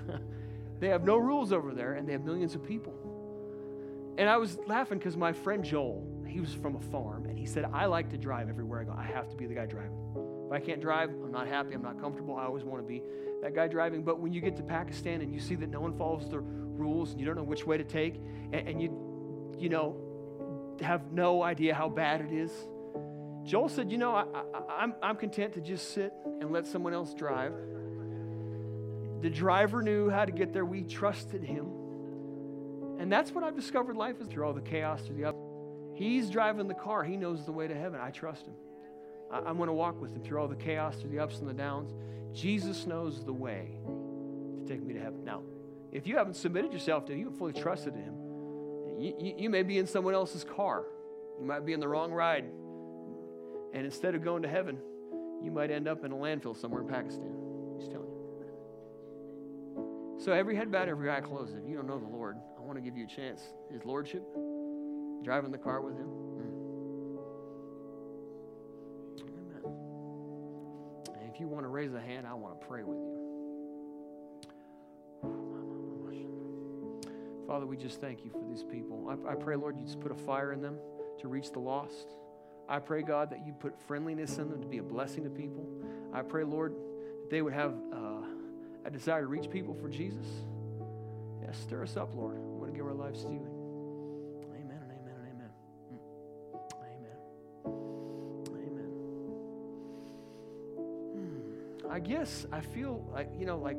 [0.80, 2.94] they have no rules over there, and they have millions of people.
[4.20, 7.46] And I was laughing because my friend Joel, he was from a farm, and he
[7.46, 8.92] said, I like to drive everywhere I go.
[8.92, 9.96] I have to be the guy driving.
[10.46, 12.36] If I can't drive, I'm not happy, I'm not comfortable.
[12.36, 13.02] I always want to be
[13.42, 14.04] that guy driving.
[14.04, 17.12] But when you get to Pakistan and you see that no one follows the rules
[17.12, 18.16] and you don't know which way to take,
[18.52, 19.96] and, and you, you know,
[20.82, 22.52] have no idea how bad it is,
[23.46, 24.44] Joel said, You know, I, I,
[24.82, 26.12] I'm, I'm content to just sit
[26.42, 27.54] and let someone else drive.
[29.22, 30.66] The driver knew how to get there.
[30.66, 31.79] We trusted him.
[33.00, 35.36] And that's what I've discovered life is through all the chaos, through the up.
[35.96, 37.04] He's driving the car.
[37.04, 38.00] He knows the way to heaven.
[38.02, 38.54] I trust him.
[39.32, 41.50] I, am going to walk with him through all the chaos, through the ups and
[41.50, 41.94] the downs.
[42.34, 45.24] Jesus knows the way to take me to heaven.
[45.24, 45.42] Now,
[45.92, 48.14] if you haven't submitted yourself to Him, you haven't fully trusted Him,
[49.00, 50.84] you, you, you may be in someone else's car.
[51.40, 52.46] You might be in the wrong ride.
[53.74, 54.78] And instead of going to heaven,
[55.42, 57.34] you might end up in a landfill somewhere in Pakistan.
[57.78, 58.16] He's telling you.
[60.20, 61.56] So every head bowed, every eye closed.
[61.58, 62.36] If you don't know the Lord,
[62.70, 63.42] want to give you a chance.
[63.72, 64.22] His Lordship,
[65.24, 66.08] driving the car with Him.
[66.38, 67.18] Mm.
[69.22, 69.64] Amen.
[71.20, 73.16] And if you want to raise a hand, I want to pray with you.
[77.48, 79.10] Father, we just thank you for these people.
[79.10, 80.78] I, I pray, Lord, you just put a fire in them
[81.22, 82.06] to reach the lost.
[82.70, 85.68] I pray, God, that you put friendliness in them to be a blessing to people.
[86.14, 86.76] I pray, Lord,
[87.22, 88.22] that they would have uh,
[88.86, 90.28] a desire to reach people for Jesus.
[91.42, 92.49] Yeah, stir us up, Lord.
[93.00, 93.42] To you.
[94.54, 95.50] Amen and amen and amen.
[95.92, 96.00] Mm.
[96.84, 97.18] Amen.
[98.54, 98.92] Amen.
[101.16, 101.92] Hmm.
[101.92, 103.78] I guess I feel like, you know, like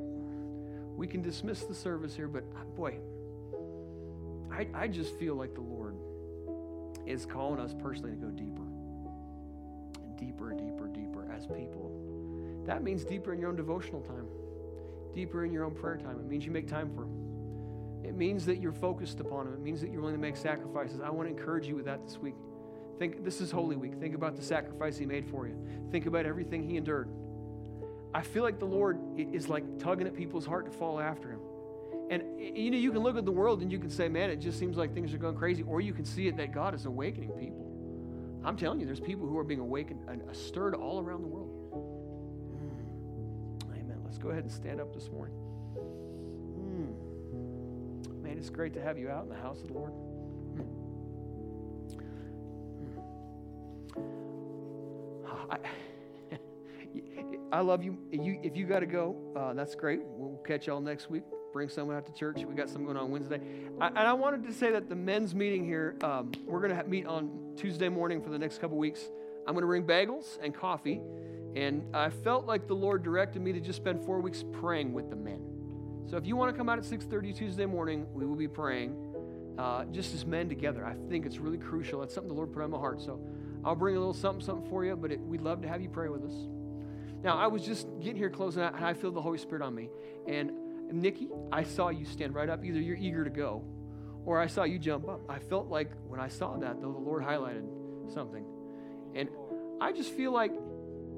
[0.97, 2.99] we can dismiss the service here, but uh, boy,
[4.51, 5.95] I, I just feel like the Lord
[7.07, 8.67] is calling us personally to go deeper
[10.03, 11.93] and deeper and deeper, deeper as people.
[12.67, 14.27] That means deeper in your own devotional time,
[15.15, 16.19] deeper in your own prayer time.
[16.19, 17.20] It means you make time for Him.
[18.05, 19.55] It means that you're focused upon Him.
[19.55, 21.01] It means that you're willing to make sacrifices.
[21.01, 22.35] I want to encourage you with that this week.
[22.99, 23.95] Think this is Holy Week.
[23.99, 25.57] Think about the sacrifice He made for you.
[25.91, 27.09] Think about everything He endured.
[28.13, 31.41] I feel like the Lord is like tugging at people's heart to follow after Him.
[32.11, 34.37] And you know, you can look at the world and you can say, man, it
[34.37, 35.63] just seems like things are going crazy.
[35.63, 37.67] Or you can see it that God is awakening people.
[38.45, 41.51] I'm telling you, there's people who are being awakened and stirred all around the world.
[43.71, 44.01] Amen.
[44.05, 45.37] Let's go ahead and stand up this morning.
[48.31, 49.91] Man, it's great to have you out in the house of the Lord.
[53.97, 55.27] Mm.
[55.51, 55.59] I,
[57.57, 57.99] I love you.
[58.13, 59.99] you if you got to go, uh, that's great.
[60.05, 62.45] We'll catch y'all next week bring someone out to church.
[62.45, 63.41] We got some going on Wednesday.
[63.81, 66.85] I, and I wanted to say that the men's meeting here, um, we're going to
[66.85, 69.11] meet on Tuesday morning for the next couple weeks.
[69.49, 71.01] I'm going to bring bagels and coffee.
[71.57, 75.11] And I felt like the Lord directed me to just spend four weeks praying with
[75.11, 75.50] the men.
[76.11, 78.97] So if you want to come out at 6:30 Tuesday morning, we will be praying
[79.57, 80.85] uh, just as men together.
[80.85, 82.01] I think it's really crucial.
[82.01, 83.01] That's something the Lord put on my heart.
[83.01, 83.21] So
[83.65, 84.97] I'll bring a little something, something for you.
[84.97, 86.35] But it, we'd love to have you pray with us.
[87.23, 89.73] Now I was just getting here closing out, and I feel the Holy Spirit on
[89.73, 89.89] me.
[90.27, 90.51] And
[90.91, 92.65] Nikki, I saw you stand right up.
[92.65, 93.63] Either you're eager to go
[94.25, 95.21] or I saw you jump up.
[95.29, 97.69] I felt like when I saw that, though, the Lord highlighted
[98.13, 98.45] something.
[99.15, 99.29] And
[99.81, 100.53] I just feel like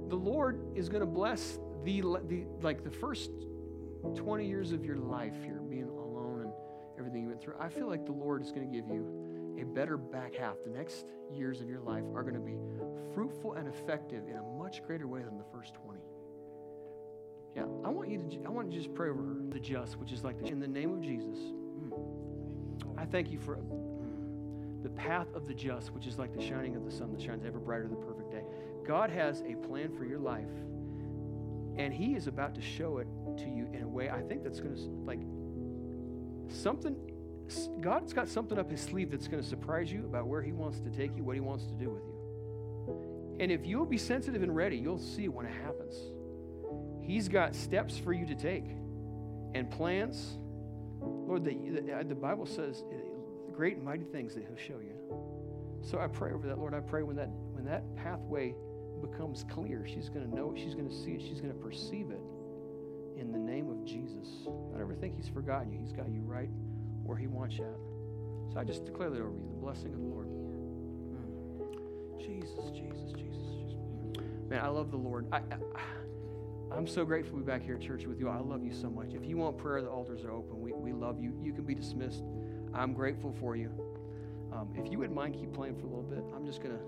[0.09, 3.31] the Lord is going to bless the, the like the first
[4.15, 6.53] 20 years of your life here, being alone and
[6.99, 7.55] everything you went through.
[7.59, 10.57] I feel like the Lord is going to give you a better back half.
[10.65, 12.57] The next years of your life are going to be
[13.15, 16.01] fruitful and effective in a much greater way than the first 20.
[17.55, 18.47] Yeah, I want you to.
[18.47, 20.59] I want you to just pray over her, the just, which is like the, in
[20.59, 21.39] the name of Jesus.
[21.39, 21.93] Mm,
[22.97, 23.59] I thank you for
[24.83, 27.45] the path of the just, which is like the shining of the sun that shines
[27.45, 28.43] ever brighter the perfect day.
[28.87, 30.49] God has a plan for your life,
[31.77, 33.07] and He is about to show it
[33.39, 35.21] to you in a way I think that's going to like
[36.49, 36.97] something.
[37.81, 40.81] God's got something up His sleeve that's going to surprise you about where He wants
[40.81, 43.37] to take you, what He wants to do with you.
[43.41, 45.97] And if you'll be sensitive and ready, you'll see when it happens.
[47.03, 48.65] He's got steps for you to take
[49.55, 50.37] and plans.
[51.01, 54.95] Lord, the, the, the Bible says uh, great and mighty things that He'll show you.
[55.83, 56.75] So I pray over that, Lord.
[56.75, 58.55] I pray when that when that pathway
[59.03, 61.59] becomes clear, she's going to know it, she's going to see it, she's going to
[61.59, 62.21] perceive it
[63.19, 64.29] in the name of Jesus.
[64.45, 65.79] Don't ever think He's forgotten you.
[65.79, 66.51] He's got you right
[67.05, 68.53] where He wants you at.
[68.53, 70.29] So I just declare that over you, the blessing of the Lord.
[70.29, 72.19] Mm.
[72.19, 74.23] Jesus, Jesus, Jesus, Jesus.
[74.49, 75.27] Man, I love the Lord.
[75.33, 75.57] I, I
[76.77, 78.31] I'm so grateful to be back here at church with you.
[78.31, 79.13] I love you so much.
[79.13, 80.59] If you want prayer, the altars are open.
[80.61, 81.39] We, we love you.
[81.43, 82.23] You can be dismissed.
[82.73, 83.71] I'm grateful for you.
[84.53, 86.25] Um, if you wouldn't mind, keep playing for a little bit.
[86.35, 86.83] I'm just going to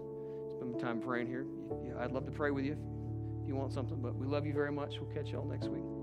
[0.78, 1.46] time praying here.
[1.98, 2.76] I'd love to pray with you
[3.42, 4.94] if you want something, but we love you very much.
[5.00, 5.93] We'll catch y'all next week.